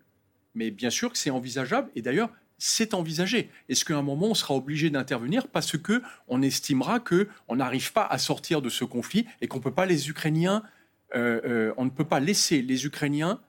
[0.55, 1.91] Mais bien sûr que c'est envisageable.
[1.97, 2.31] Et d'ailleurs,
[2.65, 3.51] c'est envisagé.
[3.69, 7.93] Est-ce qu'à un moment, on sera obligé d'intervenir parce que on estimera que on n'arrive
[7.93, 10.63] pas à sortir de ce conflit et qu'on peut pas les Ukrainiens,
[11.17, 13.41] euh, euh, on ne peut pas laisser les Ukrainiens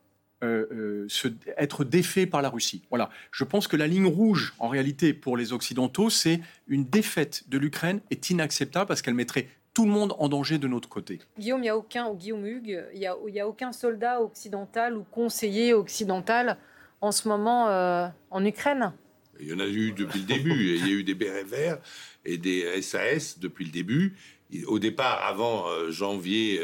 [0.43, 2.81] euh, se, être défaits par la Russie.
[2.89, 3.11] Voilà.
[3.31, 7.59] Je pense que la ligne rouge, en réalité, pour les Occidentaux, c'est une défaite de
[7.59, 11.19] l'Ukraine est inacceptable parce qu'elle mettrait tout le monde en danger de notre côté.
[11.37, 15.03] Guillaume, il n'y a aucun, Guillaume Hugues, il n'y a, a, aucun soldat occidental ou
[15.03, 16.57] conseiller occidental
[16.99, 17.67] en ce moment
[18.31, 18.91] en Ukraine
[19.43, 20.77] il y en a eu depuis le début.
[20.77, 21.45] Il y a eu des bérets
[22.25, 24.15] et des SAS depuis le début.
[24.67, 26.61] Au départ, avant euh, janvier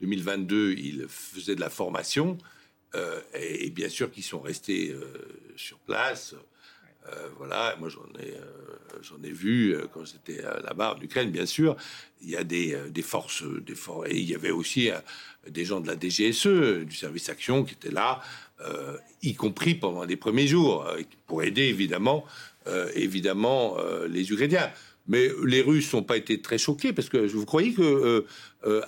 [0.00, 2.38] 2022, euh, ils faisaient de la formation.
[2.94, 4.94] Euh, et, bien sûr qu'ils sont restés
[5.56, 6.34] sur place.
[7.36, 8.34] Voilà, moi j'en ai,
[9.02, 11.76] j'en ai vu quand j'étais là-bas en Ukraine, bien sûr.
[12.22, 14.90] Il y a des, des forces, des forces, et il y avait aussi
[15.46, 18.20] des gens de la DGSE, du service action, qui étaient là
[18.60, 22.24] euh, y compris pendant les premiers jours, euh, pour aider évidemment,
[22.66, 23.76] euh, évidemment
[24.08, 24.70] les Ukrainiens.
[25.06, 28.24] Mais les Russes n'ont pas été très choqués parce que vous croyez que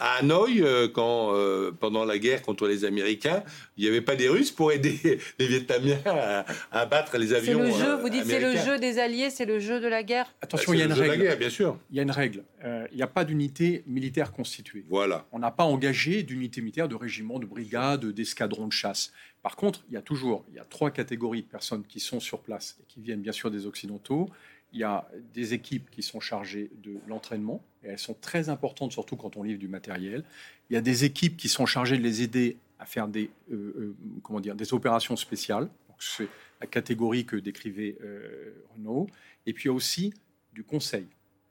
[0.00, 1.34] à Hanoï, quand
[1.78, 3.42] pendant la guerre contre les Américains,
[3.76, 4.98] il n'y avait pas des Russes pour aider
[5.38, 7.58] les Vietnamiens à, abattre les avions.
[7.58, 7.96] C'est le jeu.
[8.00, 10.32] vous dites c'est le jeu des alliés, c'est le jeu de la guerre?
[10.40, 11.36] Attention, il y a une règle.
[11.36, 11.78] bien sûr.
[11.90, 12.44] Il y a une règle.
[12.64, 14.84] il n'y a pas d'unité militaire constituée.
[14.88, 15.26] Voilà.
[15.32, 19.12] On n'a pas engagé d'unité militaire, de régiment, de brigade, d'escadron de chasse.
[19.42, 22.18] Par contre, il y a toujours il y a trois catégories de personnes qui sont
[22.18, 24.28] sur place et qui viennent bien sûr des Occidentaux.
[24.72, 28.92] Il y a des équipes qui sont chargées de l'entraînement, et elles sont très importantes,
[28.92, 30.24] surtout quand on livre du matériel.
[30.70, 33.54] Il y a des équipes qui sont chargées de les aider à faire des, euh,
[33.54, 35.68] euh, comment dire, des opérations spéciales.
[35.98, 36.28] C'est
[36.60, 39.06] la catégorie que décrivait euh, Renaud.
[39.46, 40.12] Et puis il y a aussi
[40.52, 41.06] du conseil.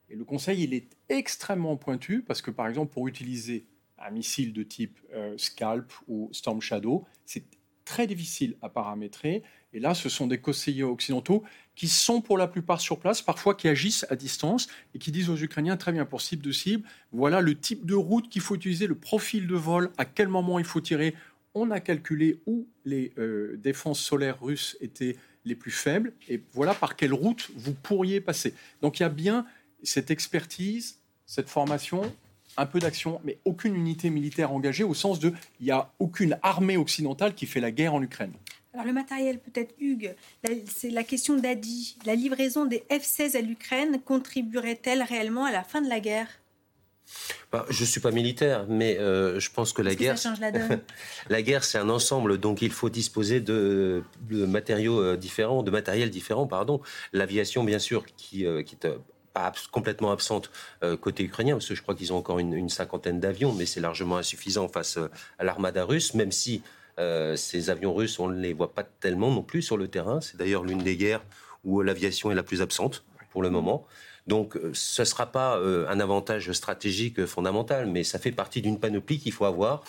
[0.10, 3.66] Et le conseil, il est extrêmement pointu parce que, par exemple, pour utiliser
[3.98, 5.00] un missile de type
[5.38, 7.44] Scalp ou Storm Shadow, c'est
[7.86, 9.42] très difficile à paramétrer.
[9.74, 11.44] Et là, ce sont des conseillers occidentaux
[11.76, 15.30] qui sont pour la plupart sur place, parfois qui agissent à distance et qui disent
[15.30, 18.56] aux Ukrainiens, très bien, pour cible de cible, voilà le type de route qu'il faut
[18.56, 21.16] utiliser, le profil de vol, à quel moment il faut tirer.
[21.54, 26.74] On a calculé où les euh, défenses solaires russes étaient les plus faibles et voilà
[26.74, 28.54] par quelle route vous pourriez passer.
[28.82, 29.46] Donc il y a bien
[29.84, 32.12] cette expertise, cette formation
[32.58, 36.38] un peu d'action, mais aucune unité militaire engagée au sens de il n'y a aucune
[36.42, 38.32] armée occidentale qui fait la guerre en Ukraine.
[38.76, 40.16] Alors le matériel, peut-être Hugues,
[40.68, 41.96] c'est la question d'Adi.
[42.06, 46.28] La livraison des F-16 à l'Ukraine contribuerait-elle réellement à la fin de la guerre?
[47.54, 50.42] Bah, je ne suis pas militaire, mais euh, je pense que la guerre, ça change
[50.42, 50.82] la, donne
[51.30, 56.10] la guerre, c'est un ensemble, donc il faut disposer de, matériaux euh, différents, de matériel
[56.10, 56.82] différent, pardon.
[57.14, 58.90] L'aviation, bien sûr, qui, euh, qui est
[59.72, 60.52] complètement absente
[60.84, 63.80] euh, côté ukrainien, parce que je crois qu'ils ont encore une, cinquantaine d'avions, mais c'est
[63.80, 65.10] largement insuffisant face euh,
[65.40, 66.62] à l'armada russe, même si
[67.00, 70.22] euh, ces avions russes, on ne les voit pas tellement non plus sur le terrain.
[70.22, 71.24] C'est d'ailleurs l'une des guerres
[71.64, 73.86] où l'aviation est la plus absente pour le moment.
[74.28, 79.20] Donc ce ne sera pas un avantage stratégique fondamental, mais ça fait partie d'une panoplie
[79.20, 79.84] qu'il faut avoir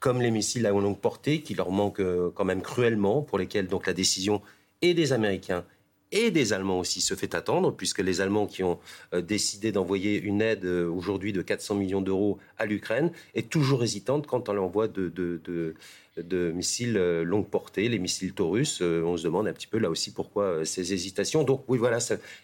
[0.00, 2.02] comme les missiles à longue portée, qui leur manquent
[2.34, 4.42] quand même cruellement, pour lesquels donc la décision
[4.82, 5.64] est des Américains
[6.12, 8.78] et des Allemands aussi se fait attendre, puisque les Allemands qui ont
[9.14, 13.84] euh, décidé d'envoyer une aide euh, aujourd'hui de 400 millions d'euros à l'Ukraine est toujours
[13.84, 15.74] hésitante quant à l'envoi de,
[16.16, 18.80] missiles euh, longue portée, les missiles Taurus.
[18.80, 21.44] On se demande un petit peu là aussi pourquoi ces hésitations.
[21.44, 21.98] Donc oui, voilà,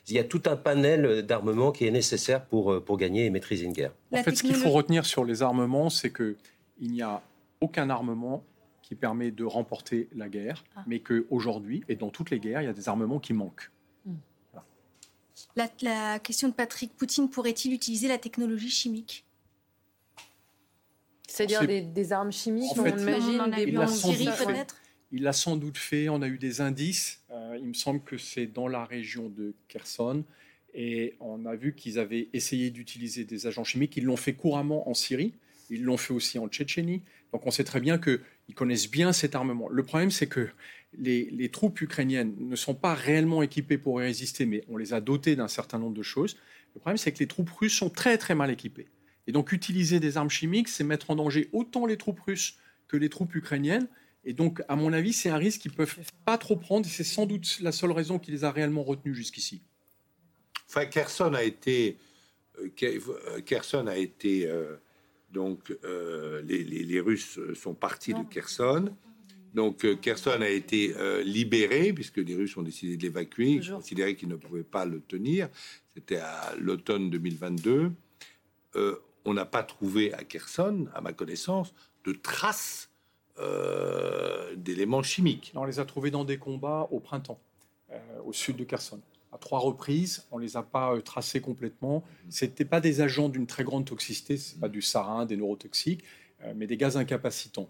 [0.09, 3.65] il y a tout un panel d'armements qui est nécessaire pour, pour gagner et maîtriser
[3.65, 3.93] une guerre.
[4.13, 6.37] En fait, ce qu'il faut retenir sur les armements, c'est qu'il
[6.81, 7.23] n'y a
[7.61, 8.45] aucun armement
[8.87, 10.85] qui permet de remporter la guerre, ah.
[10.87, 13.73] mais qu'aujourd'hui, et dans toutes les guerres, il y a des armements qui manquent.
[14.05, 14.15] Hmm.
[15.57, 19.26] La, question de Patrick Poutine pourrait-il utiliser la technologie chimique?
[21.27, 24.77] C'est-à-dire des, armes chimiques, on imagine, des en Syrie peut-être
[25.13, 27.23] il l'a sans doute fait, on a eu des indices.
[27.31, 30.25] Euh, il me semble que c'est dans la région de Kherson.
[30.75, 33.97] Et on a vu qu'ils avaient essayé d'utiliser des agents chimiques.
[33.97, 35.33] Ils l'ont fait couramment en Syrie.
[35.71, 37.03] Ils l'ont fait aussi en Tchétchénie.
[37.33, 39.69] Donc on sait très bien qu'ils connaissent bien cet armement.
[39.69, 40.49] Le problème, c'est que
[40.99, 45.01] les, troupes ukrainiennes ne sont pas réellement équipées pour y résister, mais on les a
[45.01, 46.37] dotées d'un certain nombre de choses.
[46.75, 48.87] Le problème, c'est que les troupes russes sont très très mal équipées.
[49.27, 52.59] Et donc utiliser des armes chimiques, c'est mettre en danger autant les troupes russes
[52.89, 53.89] que les troupes ukrainiennes.
[54.25, 56.85] Et donc, à mon avis, c'est un risque qu'ils ne peuvent pas trop prendre.
[56.85, 59.63] Et c'est sans doute la seule raison qui les a réellement retenus jusqu'ici.
[60.69, 61.97] Enfin, Kherson a été,
[62.61, 64.77] euh, Kherson a été euh,
[65.31, 68.93] donc euh, les, Russes sont partis de Kherson.
[69.55, 73.53] Donc Kherson a été libéré puisque les Russes ont décidé de l'évacuer.
[73.53, 75.49] Ils considéraient qu'ils ne pouvaient pas le tenir.
[75.95, 77.93] C'était à l'automne 2022.
[79.27, 81.75] On n'a pas trouvé à Kherson, à ma connaissance,
[82.05, 82.91] de traces
[84.57, 85.53] d'éléments chimiques.
[85.55, 87.39] On les a trouvés dans des combats au printemps,
[88.25, 89.01] au sud de Kherson
[89.37, 90.27] à trois reprises.
[90.33, 92.03] On les a pas euh, tracés complètement.
[92.29, 96.05] C'était pas des agents d'une très grande toxicité, c'est pas du sarin, des neurotoxiques,
[96.43, 97.69] euh, mais des gaz incapacitants.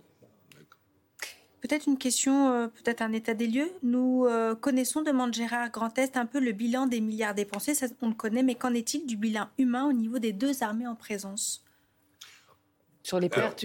[1.61, 3.71] Peut-être une question, euh, peut-être un état des lieux.
[3.83, 4.27] Nous
[4.61, 7.75] connaissons, demande Gérard Grand Est, un peu le bilan des milliards dépensés.
[7.75, 10.87] Ça, on le connaît, mais qu'en est-il du bilan humain au niveau des deux armées
[10.87, 11.67] en présence?
[13.07, 13.65] Sur les pertes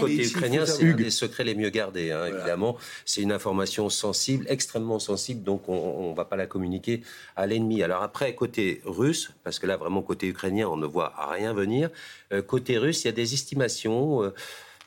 [0.00, 2.78] Côté ukrainien, c'est un des secrets les mieux gardés, hein, évidemment.
[3.04, 7.02] C'est une information sensible, extrêmement sensible, donc on ne va pas la communiquer
[7.36, 7.82] à l'ennemi.
[7.82, 11.90] Alors après, côté russe, parce que là, vraiment, côté ukrainien, on ne voit rien venir.
[12.32, 14.22] Euh, côté russe, il y a des estimations.
[14.22, 14.32] Euh,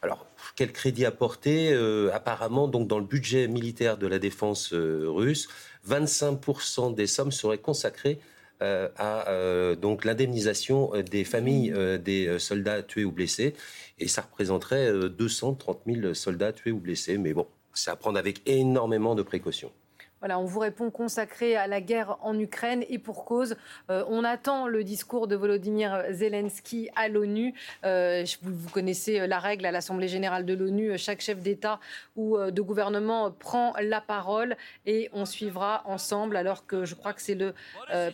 [0.01, 0.25] alors,
[0.57, 5.47] quel crédit apporter euh, Apparemment, dans le budget militaire de la défense russe,
[5.87, 8.19] 25% des sommes seraient consacrées
[8.63, 13.53] euh, à euh, l'indemnisation euh, des familles des soldats tués ou blessés.
[13.99, 17.17] Et ça représenterait 230 000 soldats tués ou blessés.
[17.17, 19.71] Mais bon, c'est à prendre avec énormément de précautions.
[20.27, 23.55] Voilà, on vous répond consacré à la guerre en Ukraine et pour cause.
[23.89, 27.53] Euh, on attend le discours de Volodymyr Zelensky à l'ONU.
[27.85, 30.97] Euh, vous, connaissez euh, la règle à l'Assemblée générale de l'ONU.
[30.97, 31.79] Chaque chef d'État
[32.17, 36.35] ou de gouvernement prend la parole et on suivra ensemble.
[36.35, 37.53] Alors que je crois que c'est le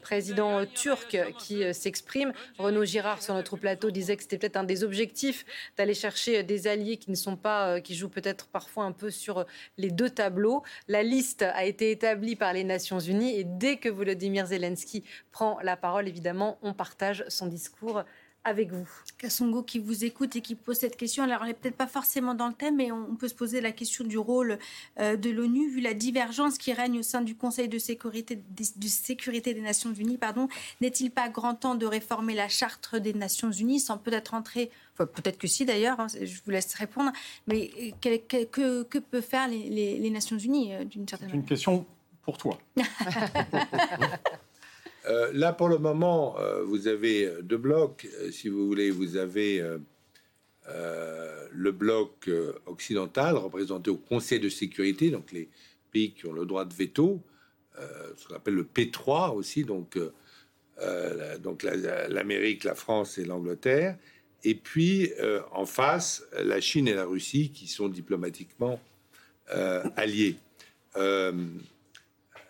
[0.04, 2.32] président turc qui s'exprime.
[2.60, 5.46] Renaud Girard sur notre plateau disait que c'était peut-être un des objectifs
[5.78, 9.46] d'aller chercher des alliés qui ne sont pas, qui jouent peut-être parfois un peu sur
[9.80, 10.62] les deux tableaux.
[10.88, 13.36] La liste a été établi par les Nations Unies.
[13.38, 18.04] Et dès que Volodymyr Zelensky prend la parole, évidemment, on partage son discours
[18.46, 18.88] avec vous.
[19.18, 21.24] Kassongo qui vous écoute et qui pose cette question.
[21.24, 23.72] Alors, elle n'est peut-être pas forcément dans le thème, mais on peut se poser la
[23.72, 24.60] question du rôle
[25.00, 28.88] euh, de l'ONU, vu la divergence qui règne au sein du Conseil de sécurité, de
[28.88, 30.18] sécurité des Nations Unies.
[30.18, 30.50] Pardon,
[30.82, 35.06] n'est-il pas grand temps de réformer la charte des Nations Unies sans peut-être entrer, enfin,
[35.06, 37.14] peut-être que si d'ailleurs, hein, je vous laisse répondre,
[37.48, 41.42] mais euh, que, que, que peuvent faire les, les Nations Unies euh, d'une certaine manière
[41.42, 41.86] Une question
[42.24, 42.58] pour toi.
[45.06, 48.08] Euh, là, pour le moment, euh, vous avez deux blocs.
[48.20, 49.62] Euh, si vous voulez, vous avez
[51.52, 52.30] le bloc
[52.66, 55.50] occidental représenté au Conseil de sécurité, donc les
[55.92, 57.22] pays qui ont le droit de veto,
[57.76, 60.00] ce qu'on appelle le P3 aussi, donc,
[61.42, 63.98] donc l'Amérique, la, France et l'Angleterre.
[64.46, 65.12] Et puis
[65.52, 68.80] en face, la Chine et la Russie qui sont diplomatiquement
[69.98, 70.38] alliés.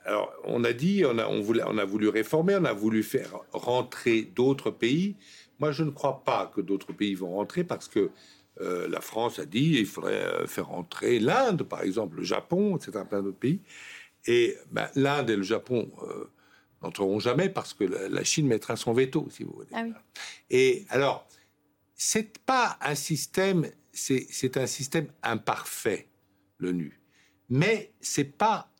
[0.06, 3.04] Alors, on a dit, on a, on, voulait, on a voulu réformer, on a voulu
[3.04, 5.16] faire rentrer d'autres pays.
[5.60, 8.12] Moi, je ne crois pas que d'autres pays vont rentrer parce que
[8.62, 12.78] euh, la France a dit il faudrait euh, faire rentrer l'Inde, par exemple, le Japon,
[12.78, 13.62] etc., plein d'autres pays.
[14.26, 16.26] Et ben, l'Inde et le Japon euh,
[16.82, 19.70] n'entreront jamais parce que la, Chine mettra son veto, si vous voulez.
[19.74, 19.86] Ah
[20.50, 21.28] et alors,
[21.96, 26.08] c'est pas un système, c'est un système imparfait,
[26.60, 27.00] l'ONU.
[27.50, 28.73] Mais c'est pas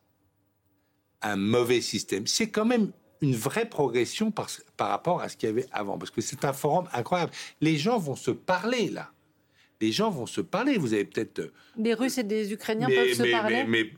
[1.24, 2.26] un mauvais système.
[2.26, 5.98] C'est quand même une vraie progression par, par rapport à ce qu'il y avait avant,
[5.98, 7.32] parce que c'est un forum incroyable.
[7.60, 9.10] Les gens vont se parler là.
[9.80, 10.78] Les gens vont se parler.
[10.78, 13.64] Vous avez peut-être euh, des Russes et des Ukrainiens peuvent se parler.
[13.64, 13.90] Mais,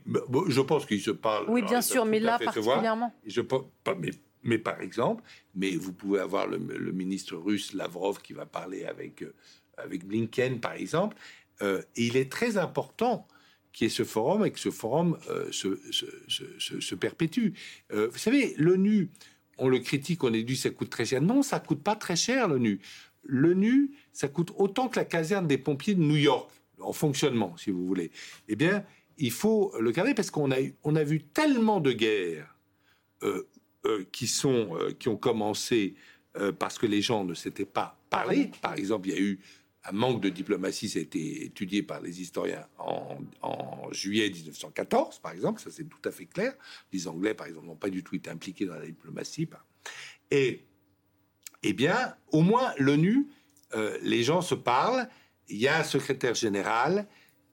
[0.47, 1.45] je pense qu'ils se parlent.
[1.49, 3.13] Oui, bien sûr, mais là particulièrement.
[3.25, 3.63] Je pas,
[3.97, 4.09] mais,
[4.43, 5.23] mais, par exemple,
[5.55, 6.57] mais vous pouvez avoir le,
[6.91, 9.33] ministre russe Lavrov qui va parler avec euh,
[9.77, 11.15] avec Blinken, par exemple.
[11.61, 13.27] Euh, et il est très important
[13.77, 17.49] qui est ce forum et que ce forum euh, se, perpétue.
[17.93, 19.11] Euh, vous savez, l'ONU,
[19.59, 21.21] on le critique, on est dit ça coûte très cher.
[21.21, 22.79] Non, ça coûte pas très cher l'ONU.
[23.23, 26.49] L'ONU, ça coûte autant que la caserne des pompiers de New York.
[26.79, 28.09] en fonctionnement, si vous voulez,
[28.47, 28.83] eh bien,
[29.19, 32.55] il faut le garder parce qu'on a, on a vu tellement de guerres
[33.21, 33.43] euh,
[34.11, 35.93] qui, sont, qui ont commencé
[36.57, 38.49] parce que les gens ne s'étaient pas parlé.
[38.59, 39.39] Par exemple, il y a eu
[39.87, 43.17] un manque de diplomatie, ça a été étudié par les historiens en,
[43.91, 46.53] juillet 1914, par exemple, ça c'est tout à fait clair.
[46.91, 49.47] Les Anglais, par exemple, n'ont pas du tout été impliqués dans la diplomatie.
[50.29, 50.65] Et,
[51.63, 53.27] eh bien, au moins, l'ONU,
[54.01, 55.07] les gens se parlent,
[55.47, 57.07] il y a un secrétaire général,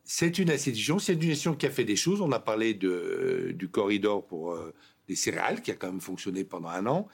[0.05, 2.20] c'est une institution, c'est une institution qui a fait des choses.
[2.20, 4.74] On a parlé de, du corridor pour euh,
[5.09, 7.09] les céréales, qui a quand même fonctionné pendant un an.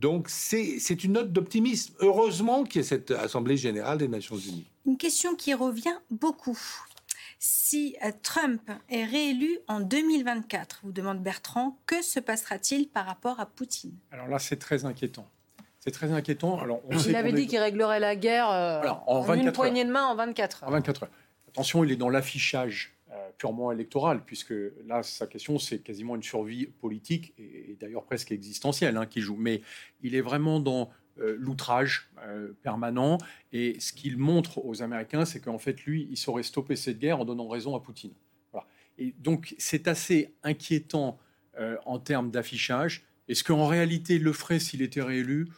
[0.00, 1.94] Euh, donc c'est une note d'optimisme.
[2.00, 4.66] Heureusement qu'il y a cette Assemblée générale des Nations Unies.
[4.86, 6.58] Une question qui revient beaucoup.
[7.38, 13.40] Si euh, Trump est réélu en 2024, vous demande Bertrand, que se passera-t-il par rapport
[13.40, 13.94] à Poutine?
[14.10, 15.26] Alors là, c'est très inquiétant.
[15.78, 16.60] C'est très inquiétant.
[16.60, 18.48] Alors, on Il avait dit qu'il réglerait la guerre
[19.06, 20.68] en, en une poignée de main en 24 heures.
[20.68, 21.10] En 24 heures.
[21.48, 22.99] Attention, il est dans l'affichage euh,
[23.38, 24.54] purement électoral, puisque
[24.86, 29.36] là, sa question, c'est quasiment une survie politique, et, d'ailleurs presque existentielle, hein, qui joue.
[29.36, 29.62] Mais
[30.02, 33.18] il est vraiment dans euh, l'outrage euh, permanent,
[33.52, 37.20] et ce qu'il montre aux Américains, c'est qu'en fait, lui, il saurait stopper cette guerre
[37.20, 38.12] en donnant raison à Poutine.
[38.98, 41.18] Et donc, c'est assez inquiétant
[41.86, 43.06] en termes d'affichage.
[43.28, 45.48] Est-ce qu'en réalité, il le ferait s'il était réélu?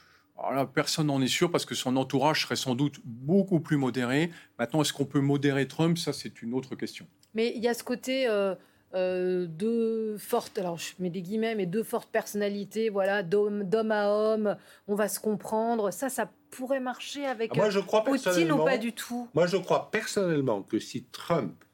[0.75, 4.31] Personne n'en est sûr parce que son entourage serait sans doute beaucoup plus modéré.
[4.59, 5.99] Maintenant, est-ce qu'on peut modérer Trump?
[5.99, 7.07] Ça, c'est une autre question.
[7.35, 8.55] Mais il y a ce côté euh,
[8.95, 14.11] euh, de fortes, alors je mets des guillemets, mais deux fortes personnalités, voilà, d'homme à
[14.11, 14.57] homme,
[14.87, 15.91] on va se comprendre.
[15.91, 19.29] Ça, ça pourrait marcher avec moi, je crois Poutine ou pas du tout?
[19.35, 21.65] Moi, je crois personnellement que si Trump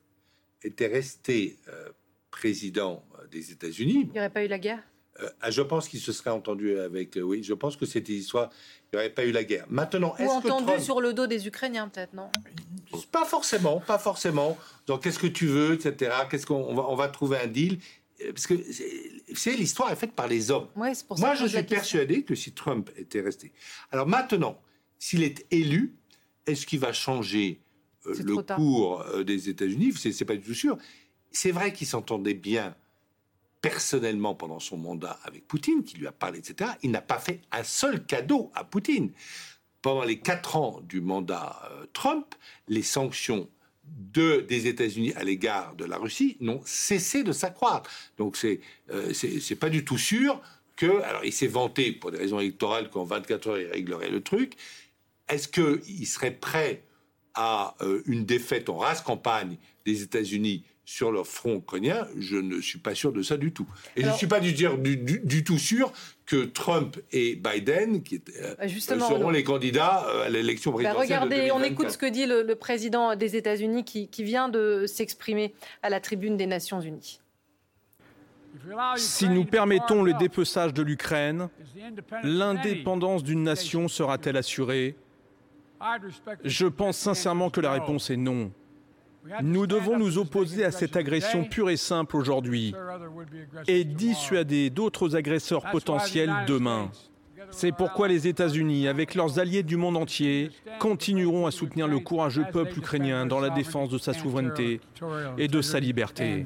[0.62, 1.90] était resté euh,
[2.30, 4.82] président des États-Unis, il n'y aurait pas eu la guerre?
[5.20, 7.16] Euh, ah, je pense qu'il se serait entendu avec.
[7.16, 8.50] Euh, oui, je pense que c'était histoire.
[8.92, 9.66] Il n'y aurait pas eu la guerre.
[9.68, 12.30] Maintenant, est-ce que entendu sur le dos des Ukrainiens, peut-être, non?
[13.10, 14.56] Pas forcément, pas forcément.
[14.86, 16.12] Donc, qu'est-ce que tu veux, etc.
[16.30, 17.78] Qu'est-ce qu'on va, on va trouver un deal?
[18.22, 18.54] Euh, Parce que
[19.34, 20.68] c'est l'histoire est faite par les hommes.
[20.74, 20.92] Moi,
[21.34, 23.52] je suis persuadé que si Trump était resté.
[23.90, 24.60] Alors maintenant,
[24.98, 25.94] s'il est élu,
[26.46, 27.60] est-ce qu'il va changer
[28.04, 29.92] le cours des États-Unis?
[29.96, 30.78] C'est pas du tout sûr.
[31.30, 32.74] C'est vrai qu'il s'entendait bien
[33.60, 37.40] personnellement pendant son mandat avec Poutine, qui lui a parlé, etc., il n'a pas fait
[37.52, 39.10] un seul cadeau à Poutine.
[39.82, 42.34] Pendant les quatre ans du mandat euh, Trump,
[42.68, 43.48] les sanctions
[43.84, 47.90] de, des États-Unis à l'égard de la Russie n'ont cessé de s'accroître.
[48.16, 50.40] Donc c'est euh, c'est pas du tout sûr
[50.76, 51.00] que...
[51.02, 54.54] Alors il s'est vanté pour des raisons électorales qu'en 24 heures il réglerait le truc.
[55.28, 56.82] Est-ce qu'il serait prêt
[57.34, 59.56] à euh, une défaite en race campagne
[59.86, 63.66] des États-Unis sur leur front ukrainien, je ne suis pas sûr de ça du tout.
[63.94, 65.92] Et je ne suis pas du, tout sûr
[66.24, 68.66] que Trump et Biden, qui euh, bah,
[68.98, 71.18] seront les candidats euh, à l'élection bah, présidentielle.
[71.18, 75.54] regardez, on écoute ce que dit le, président des États-Unis qui, qui vient de s'exprimer
[75.82, 77.20] à la tribune des Nations Unies.
[78.96, 81.50] Si nous permettons le dépeçage de l'Ukraine,
[82.22, 84.96] l'indépendance d'une nation sera-t-elle assurée?
[86.44, 88.50] Je pense sincèrement que la réponse est non.
[89.42, 92.74] Nous devons nous opposer à cette agression pure et simple aujourd'hui
[93.66, 96.90] et dissuader d'autres agresseurs potentiels demain.
[97.50, 102.44] C'est pourquoi les États-Unis, avec leurs alliés du monde entier, continueront à soutenir le courageux
[102.52, 104.80] peuple ukrainien dans la défense de sa souveraineté
[105.38, 106.44] et de sa liberté.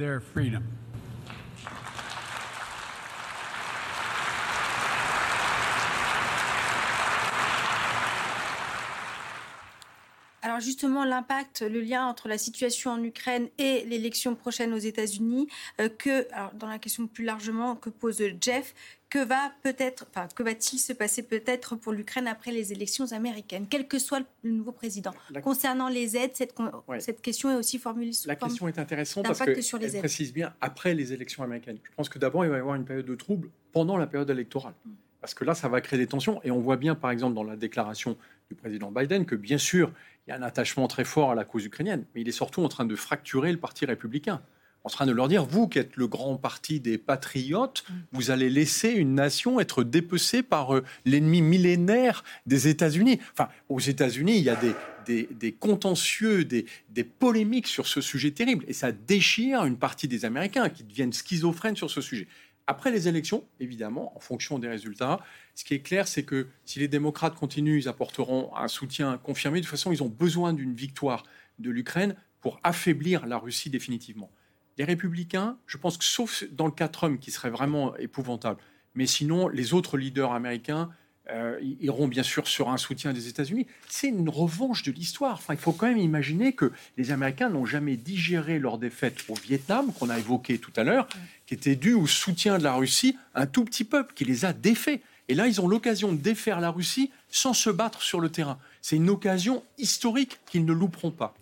[10.53, 15.49] Alors justement, l'impact, le lien entre la situation en Ukraine et l'élection prochaine aux États-Unis,
[15.81, 16.29] euh, que,
[16.59, 18.75] dans la question plus largement que pose Jeff,
[19.09, 23.67] que va peut-être, enfin, que va-t-il se passer peut-être pour l'Ukraine après les élections américaines,
[23.67, 25.15] quel que soit le nouveau président?
[25.43, 26.55] Concernant les aides, cette,
[26.99, 30.93] cette, question est aussi formulée sous La question est intéressante parce qu'elle précise bien après
[30.93, 31.79] les élections américaines.
[31.83, 34.29] Je pense que d'abord, il va y avoir une période de trouble pendant la période
[34.29, 34.75] électorale.
[34.85, 34.91] Mm.
[35.23, 36.43] Parce que là, ça va créer des tensions.
[36.43, 38.19] Et on voit bien, par exemple, dans la déclaration
[38.51, 39.93] du président Biden, que bien sûr,
[40.27, 42.63] il y a un attachement très fort à la cause ukrainienne, mais il est surtout
[42.63, 44.43] en train de fracturer le parti républicain.
[44.85, 47.95] En train de leur dire, vous qui êtes le grand parti des patriotes, mm.
[48.13, 53.21] vous allez laisser une nation être dépecée par euh, l'ennemi millénaire des États-Unis.
[53.33, 58.33] Enfin, aux États-Unis, il y a des, des, contentieux, des, des, polémiques sur ce sujet
[58.33, 58.65] terrible.
[58.67, 62.27] Et ça déchire une partie des Américains qui deviennent schizophrènes sur ce sujet.
[62.67, 65.21] Après les élections, évidemment, en fonction des résultats,
[65.55, 69.61] ce qui est clair, c'est que si les démocrates continuent, ils apporteront un soutien confirmé.
[69.61, 71.25] De toute façon, ils ont besoin d'une victoire
[71.59, 74.31] de l'Ukraine pour affaiblir la Russie définitivement.
[74.79, 78.61] Les républicains, je pense que sauf dans le cas Trump, qui serait vraiment épouvantable,
[78.95, 80.91] mais sinon, les autres leaders américains
[81.31, 83.67] euh, iront bien sûr sur un soutien des États-Unis.
[83.89, 85.41] C'est une revanche de l'histoire.
[85.51, 89.93] Il faut quand même imaginer que les Américains n'ont jamais digéré leur défaite au Vietnam,
[89.93, 91.09] qu'on a évoqué tout à l'heure,
[91.47, 94.53] qui était due au soutien de la Russie, un tout petit peuple qui les a
[94.53, 95.01] défaits.
[95.29, 98.59] Et là, ils ont l'occasion de défaire la Russie sans se battre sur le terrain.
[98.81, 101.35] C'est une occasion historique qu'ils ne louperont pas.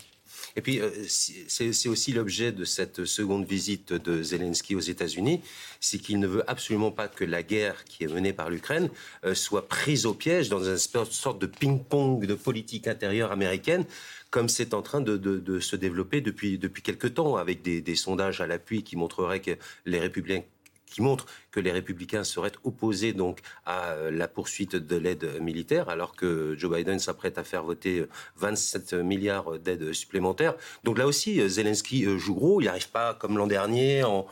[0.56, 5.40] Et puis, euh, c'est aussi l'objet de cette seconde visite de Zelensky aux États-Unis,
[5.80, 8.90] c'est qu'il ne veut absolument pas que la guerre qui est menée par l'Ukraine
[9.24, 13.84] euh, soit prise au piège dans une sorte de ping-pong de politique intérieure américaine
[14.30, 18.40] comme c'est en train de, se développer depuis, depuis quelque temps, avec des, des sondages
[18.40, 20.44] à l'appui qui montreraient que les républicains
[20.90, 25.88] qui montre que les républicains seraient opposés donc à euh, la poursuite de l'aide militaire,
[25.88, 28.04] alors que Joe Biden s'apprête à faire voter
[28.36, 30.54] 27 milliards d'aides supplémentaires.
[30.84, 32.60] Donc là aussi, Zelensky euh, joue gros.
[32.60, 34.26] Il n'arrive pas comme l'an dernier en,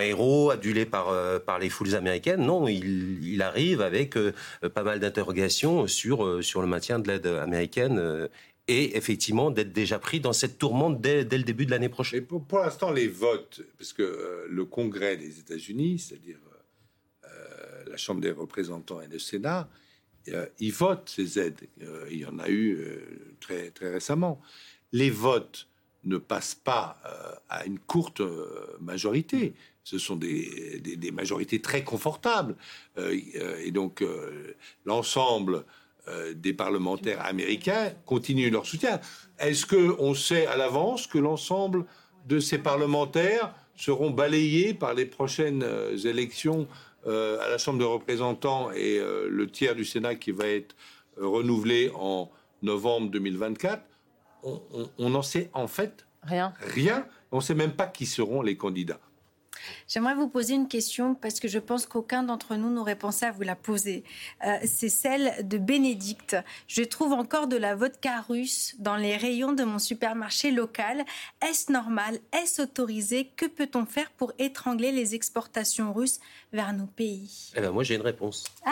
[0.00, 2.44] héros adulé par, euh, par les foules américaines.
[2.44, 4.16] Non, il, arrive avec
[4.74, 8.28] pas mal d'interrogations sur, sur le maintien de l'aide américaine
[8.68, 12.24] et effectivement d'être déjà pris dans cette tourmente dès, le début de l'année prochaine.
[12.24, 16.38] pour, l'instant, les votes, parce que euh, le Congrès des États-Unis, c'est-à-dire
[17.24, 19.68] euh, la Chambre des représentants et le Sénat,
[20.28, 21.60] euh, ils votent ces aides.
[22.10, 22.76] il y en a eu
[23.38, 24.40] très, très récemment.
[24.92, 25.68] Les votes
[26.02, 27.00] ne passent pas
[27.48, 28.22] à une courte
[28.80, 29.54] majorité.
[29.84, 32.56] Ce sont des, des majorités très confortables.
[32.96, 34.04] et donc,
[34.84, 35.64] l'ensemble
[36.08, 39.00] euh, des parlementaires américains continuent leur soutien.
[39.40, 41.84] Est-ce que on sait à l'avance que l'ensemble
[42.26, 46.68] de ces parlementaires seront balayés par les prochaines euh, élections
[47.08, 50.76] euh, à la Chambre des représentants et le tiers du Sénat qui va être
[51.16, 52.30] renouvelé en
[52.62, 53.82] novembre 2024
[54.44, 56.52] On n'en sait en fait rien.
[56.60, 57.06] Rien.
[57.32, 59.00] On ne sait même pas qui seront les candidats.
[59.88, 63.32] J'aimerais vous poser une question parce que je pense qu'aucun d'entre nous n'aurait pensé à
[63.32, 64.04] vous la poser.
[64.44, 66.36] Euh, c'est celle de Bénédicte.
[66.68, 71.04] Je trouve encore de la vodka russe dans les rayons de mon supermarché local.
[71.46, 72.18] Est-ce normal?
[72.32, 73.30] Est-ce autorisé?
[73.36, 76.20] Que peut-on faire pour étrangler les exportations russes
[76.52, 77.52] vers nos pays?
[77.56, 78.44] Eh ben Moi, j'ai une réponse.
[78.64, 78.70] Ah,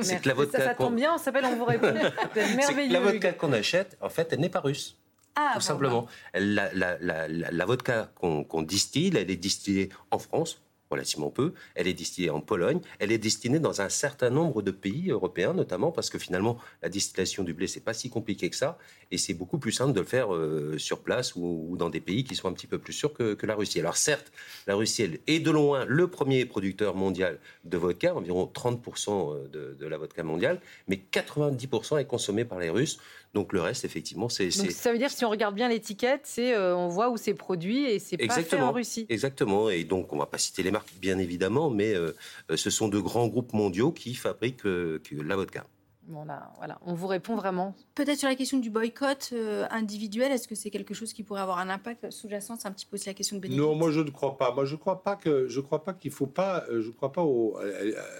[0.00, 0.58] c'est la vodka.
[0.58, 1.92] Ça, ça tombe bien, on s'appelle, on vous répond.
[2.56, 2.92] merveilleux.
[2.92, 4.96] La vodka qu'on achète, en fait, elle n'est pas russe.
[5.36, 6.06] Ah, tout simplement.
[6.34, 10.62] La, la, la, la vodka qu'on distille, elle est distillée en France,
[10.92, 11.52] relativement peu.
[11.74, 12.80] Elle est distillée en Pologne.
[12.98, 16.88] Elle est destinée dans un certain nombre de pays européens, notamment parce que finalement, la
[16.88, 18.78] distillation du blé, c'est pas si compliqué que ça.
[19.10, 22.24] Et c'est beaucoup plus simple de le faire euh, sur place ou, dans des pays
[22.24, 23.80] qui sont un petit peu plus sûrs que, que la Russie.
[23.80, 24.32] Alors certes,
[24.66, 29.48] la Russie elle, est de loin le premier producteur mondial de vodka, environ 30% euh,
[29.48, 32.98] de, de la vodka mondiale, mais 90% est consommé par les Russes.
[33.34, 34.56] Donc le reste, effectivement, c'est.
[34.58, 37.32] Donc ça veut dire si on regarde bien l'étiquette, c'est euh, on voit où c'est
[37.32, 39.06] produit et c'est pas fait en Russie.
[39.08, 39.70] Exactement.
[39.70, 42.14] Et donc on va pas citer les marques, bien évidemment, mais euh,
[42.50, 45.64] euh, ce sont de grands groupes mondiaux qui fabriquent la vodka.
[46.08, 47.74] Bon, là, voilà, on vous répond vraiment.
[47.94, 49.32] Peut-être sur la question du boycott
[49.70, 52.58] individuel, est-ce que c'est quelque chose qui pourrait avoir un impact sous-jacent?
[52.58, 53.64] C'est un petit peu aussi la question de Bénédicte.
[53.64, 54.52] Non, moi je ne crois pas.
[54.52, 56.66] Moi je crois pas que je crois pas qu'il faut pas.
[56.70, 57.56] Je crois pas au.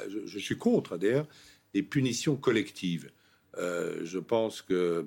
[0.09, 1.27] Je, je suis contre d'ailleurs
[1.75, 3.11] les punitions collectives.
[3.59, 5.07] Euh, je pense que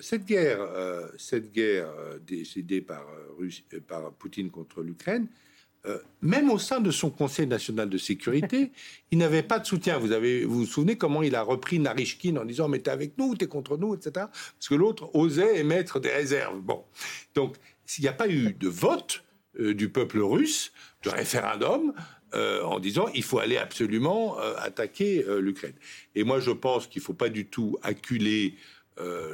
[0.00, 3.06] cette guerre, euh, cette guerre euh, décidée par,
[3.86, 5.26] par Poutine contre l'Ukraine,
[6.20, 8.70] même au sein de son Conseil national de sécurité,
[9.10, 9.98] il n'avait pas de soutien.
[9.98, 13.18] Vous, avez, vous vous souvenez comment il a repris Narishkin en disant Mais t'es avec
[13.18, 14.26] nous, t'es contre nous, etc.
[14.26, 16.60] Parce que l'autre osait émettre des réserves.
[16.60, 16.84] Bon.
[17.34, 19.24] Donc, s'il n'y a pas eu de vote
[19.58, 20.72] du peuple russe,
[21.02, 21.92] de référendum,
[22.34, 25.74] euh, en disant il faut aller absolument euh, attaquer euh, l'Ukraine.
[26.14, 28.56] Et moi, je pense qu'il ne faut pas du tout acculer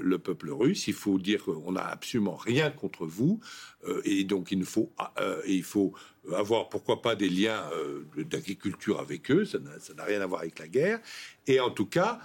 [0.01, 0.87] le peuple russe.
[0.87, 3.41] Il faut dire qu'on n'a absolument rien contre vous,
[4.05, 4.93] et donc il faut,
[5.47, 5.93] il faut
[6.33, 7.65] avoir pourquoi pas des liens
[8.17, 9.45] d'agriculture avec eux.
[9.45, 11.01] Ça n'a rien à voir avec la guerre.
[11.49, 12.21] Et en tout cas,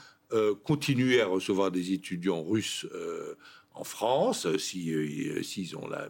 [0.64, 2.88] continuer à recevoir des étudiants russes
[3.76, 6.08] en France, euh, si, euh, s'ils ont la,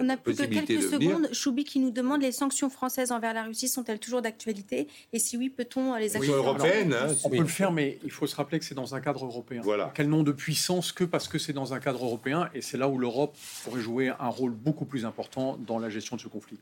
[0.00, 1.28] On n'a plus que quelques secondes.
[1.32, 4.86] Choubi qui nous demande les sanctions françaises envers la Russie sont-elles toujours d'actualité?
[5.12, 6.34] Et si oui, peut-on les activer?
[6.34, 9.00] européennes hein, On peut le faire, mais il faut se rappeler que c'est dans un
[9.00, 9.62] cadre européen.
[9.64, 9.92] Voilà.
[9.94, 12.88] Quel nom de puissance que parce que c'est dans un cadre européen Et c'est là
[12.88, 16.58] où l'Europe pourrait jouer un rôle beaucoup plus important dans la gestion de ce conflit.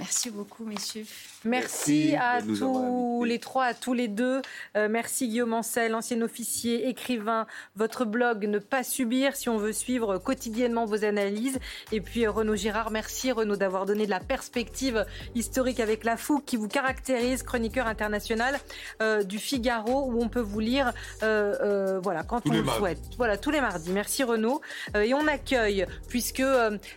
[0.00, 1.04] Merci beaucoup, messieurs.
[1.44, 4.40] Merci, à tous les trois, à tous les deux.
[4.76, 7.46] Euh, merci Guillaume Ancel, ancien officier, écrivain.
[7.76, 11.58] Votre blog Ne pas subir si on veut suivre quotidiennement vos analyses.
[11.92, 16.16] Et puis euh, Renaud Girard, merci Renaud d'avoir donné de la perspective historique avec la
[16.16, 18.58] fougue qui vous caractérise, chroniqueur international
[19.02, 23.00] euh, du Figaro où on peut vous lire voilà, quand on le souhaite.
[23.18, 23.90] Voilà, tous les mardis.
[23.92, 24.62] Merci Renaud.
[24.94, 26.42] et on accueille, puisque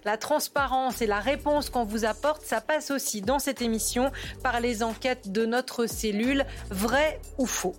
[0.06, 4.60] la transparence et la réponse qu'on vous apporte, ça passe aussi dans cette émission par
[4.60, 7.76] les enquêtes de notre cellule Vrai ou faux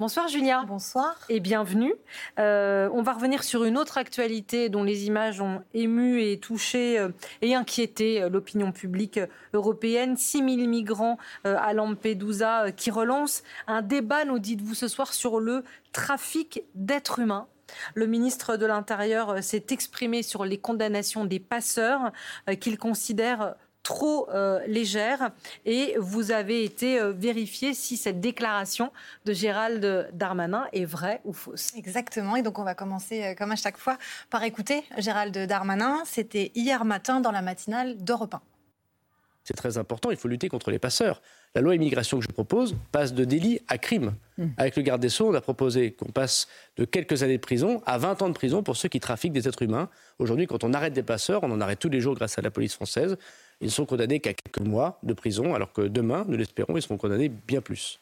[0.00, 0.64] Bonsoir Julia.
[0.66, 1.16] Bonsoir.
[1.28, 1.94] Et bienvenue.
[2.40, 6.98] Euh, on va revenir sur une autre actualité dont les images ont ému et touché
[6.98, 7.10] euh,
[7.42, 9.20] et inquiété euh, l'opinion publique
[9.52, 10.16] européenne.
[10.16, 15.62] 6 000 migrants à Lampedusa qui relancent un débat, nous dites-vous ce soir, sur le
[15.92, 17.46] trafic d'êtres humains
[17.94, 22.12] le ministre de l'Intérieur s'est exprimé sur les condamnations des passeurs
[22.60, 23.54] qu'il considère
[23.84, 25.30] trop euh, légère
[25.64, 28.90] et vous avez été euh, vérifié si cette déclaration
[29.26, 31.72] de Gérald Darmanin est vraie ou fausse.
[31.76, 33.98] Exactement, et donc on va commencer euh, comme à chaque fois
[34.30, 36.02] par écouter Gérald Darmanin.
[36.06, 38.40] C'était hier matin dans la matinale d'Europe 1.
[39.44, 41.20] C'est très important, il faut lutter contre les passeurs.
[41.54, 44.14] La loi immigration que je propose passe de délit à crime.
[44.38, 44.48] Hmm.
[44.56, 47.82] Avec le garde des Sceaux, on a proposé qu'on passe de quelques années de prison
[47.84, 49.90] à 20 ans de prison pour ceux qui trafiquent des êtres humains.
[50.18, 52.50] Aujourd'hui, quand on arrête des passeurs, on en arrête tous les jours grâce à la
[52.50, 53.16] police française.
[53.60, 56.96] Ils sont condamnés qu'à quelques mois de prison, alors que demain, nous l'espérons, ils seront
[56.96, 58.00] condamnés bien plus.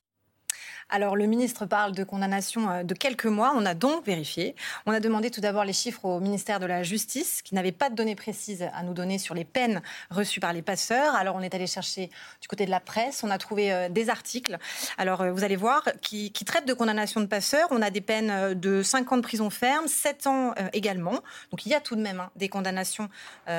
[0.94, 3.54] Alors, le ministre parle de condamnation euh, de quelques mois.
[3.56, 4.54] On a donc vérifié.
[4.84, 7.88] On a demandé tout d'abord les chiffres au ministère de la Justice, qui n'avait pas
[7.88, 9.80] de données précises à nous donner sur les peines
[10.10, 11.14] reçues par les passeurs.
[11.14, 12.10] Alors, on est allé chercher
[12.42, 13.24] du côté de la presse.
[13.24, 14.58] On a trouvé euh, des articles.
[14.98, 17.68] Alors, euh, vous allez voir, qui, traitent de condamnation de passeurs.
[17.70, 21.22] On a des peines de 5 ans de prison ferme, 7 ans également.
[21.50, 23.08] Donc, il y a tout de même hein, des condamnations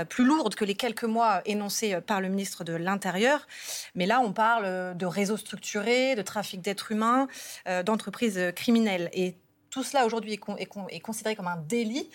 [0.10, 3.48] plus lourdes que les quelques mois énoncés par le ministre de l'Intérieur.
[3.96, 7.23] Mais là, on parle de réseaux structurés, de trafic d'êtres humains
[7.68, 9.10] euh, d'entreprises criminelles.
[9.14, 9.36] Et
[9.70, 12.08] tout cela aujourd'hui est, considéré comme un délit.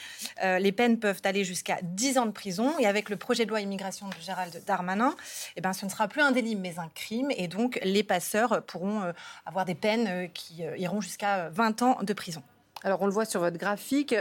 [0.45, 2.79] Euh, les peines peuvent aller jusqu'à 10 ans de prison.
[2.79, 5.17] Et avec le projet de loi immigration de Gérald Darmanin,
[5.57, 7.33] eh ben, ce ne sera plus un délit, mais un crime.
[7.37, 9.13] Et donc, les passeurs pourront euh,
[9.45, 12.43] avoir des peines qui iront jusqu'à 20 ans de prison.
[12.85, 14.15] Alors, on le voit sur votre graphique.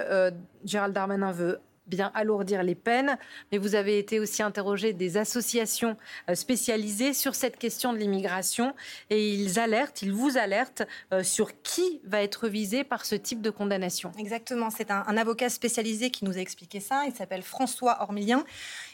[0.65, 3.17] Gérald Darmanin veut bien alourdir les peines,
[3.51, 5.97] mais vous avez été aussi interrogé des associations
[6.29, 8.73] euh, spécialisées sur cette question de l'immigration
[9.09, 10.83] et ils alertent, ils vous alertent
[11.13, 14.11] euh, sur qui va être visé par ce type de condamnation.
[14.17, 18.43] Exactement, c'est un, avocat spécialisé qui nous a expliqué ça, il s'appelle François Ormilien.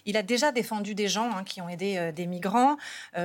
[0.06, 2.78] Il a déjà défendu des gens hein, qui ont aidé euh, des migrants,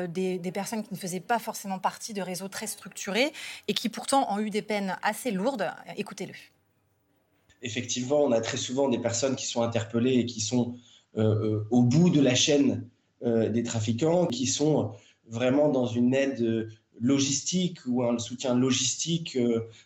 [0.08, 3.32] des, des personnes qui ne faisaient pas forcément partie de réseaux très structurés
[3.68, 5.70] et qui pourtant ont eu des peines assez lourdes.
[5.96, 6.34] Écoutez-le
[7.62, 10.76] effectivement, on a très souvent des personnes qui sont interpellées et qui sont
[11.16, 12.88] euh, euh, au bout de la chaîne
[13.24, 14.92] euh, des trafiquants, qui sont
[15.28, 16.68] vraiment dans une aide
[17.00, 19.38] logistique ou un soutien logistique.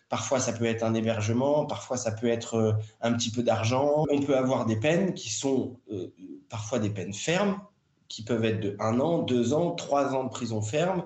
[0.09, 4.05] parfois, ça peut être un hébergement, parfois, ça peut être un petit peu d'argent.
[4.09, 5.77] On peut avoir des peines qui sont
[6.49, 7.59] parfois des peines fermes,
[8.07, 11.03] qui peuvent être de un an, deux ans, trois ans de prison ferme.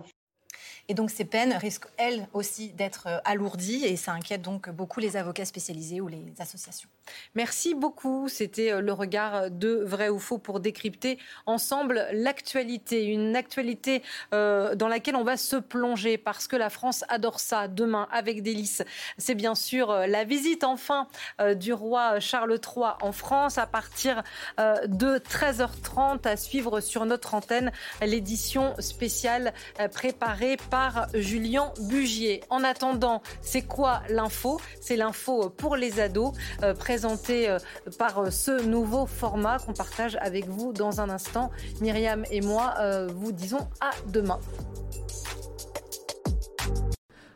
[0.89, 5.01] Et donc ces peines risquent, elles aussi, d'être euh, alourdies et ça inquiète donc beaucoup
[5.01, 6.87] les avocats spécialisés ou les associations.
[7.35, 8.29] Merci beaucoup.
[8.29, 13.05] C'était euh, le regard de vrai ou faux pour décrypter ensemble l'actualité.
[13.05, 14.01] Une actualité
[14.33, 18.41] euh, dans laquelle on va se plonger parce que la France adore ça demain avec
[18.41, 18.81] délice.
[19.17, 21.07] C'est bien sûr la visite enfin
[21.55, 24.23] du roi Charles III en France à partir
[24.57, 27.71] de 13h30 à suivre sur notre antenne
[28.01, 29.53] l'édition spéciale
[29.91, 30.76] préparée par
[31.13, 32.43] Julien Bugier.
[32.49, 34.59] En attendant, c'est quoi l'info?
[34.81, 37.59] C'est l'info pour les ados, euh, présentée euh,
[37.97, 41.51] par euh, ce nouveau format qu'on partage avec vous dans un instant.
[41.81, 42.75] Myriam et moi
[43.07, 44.39] vous disons à demain.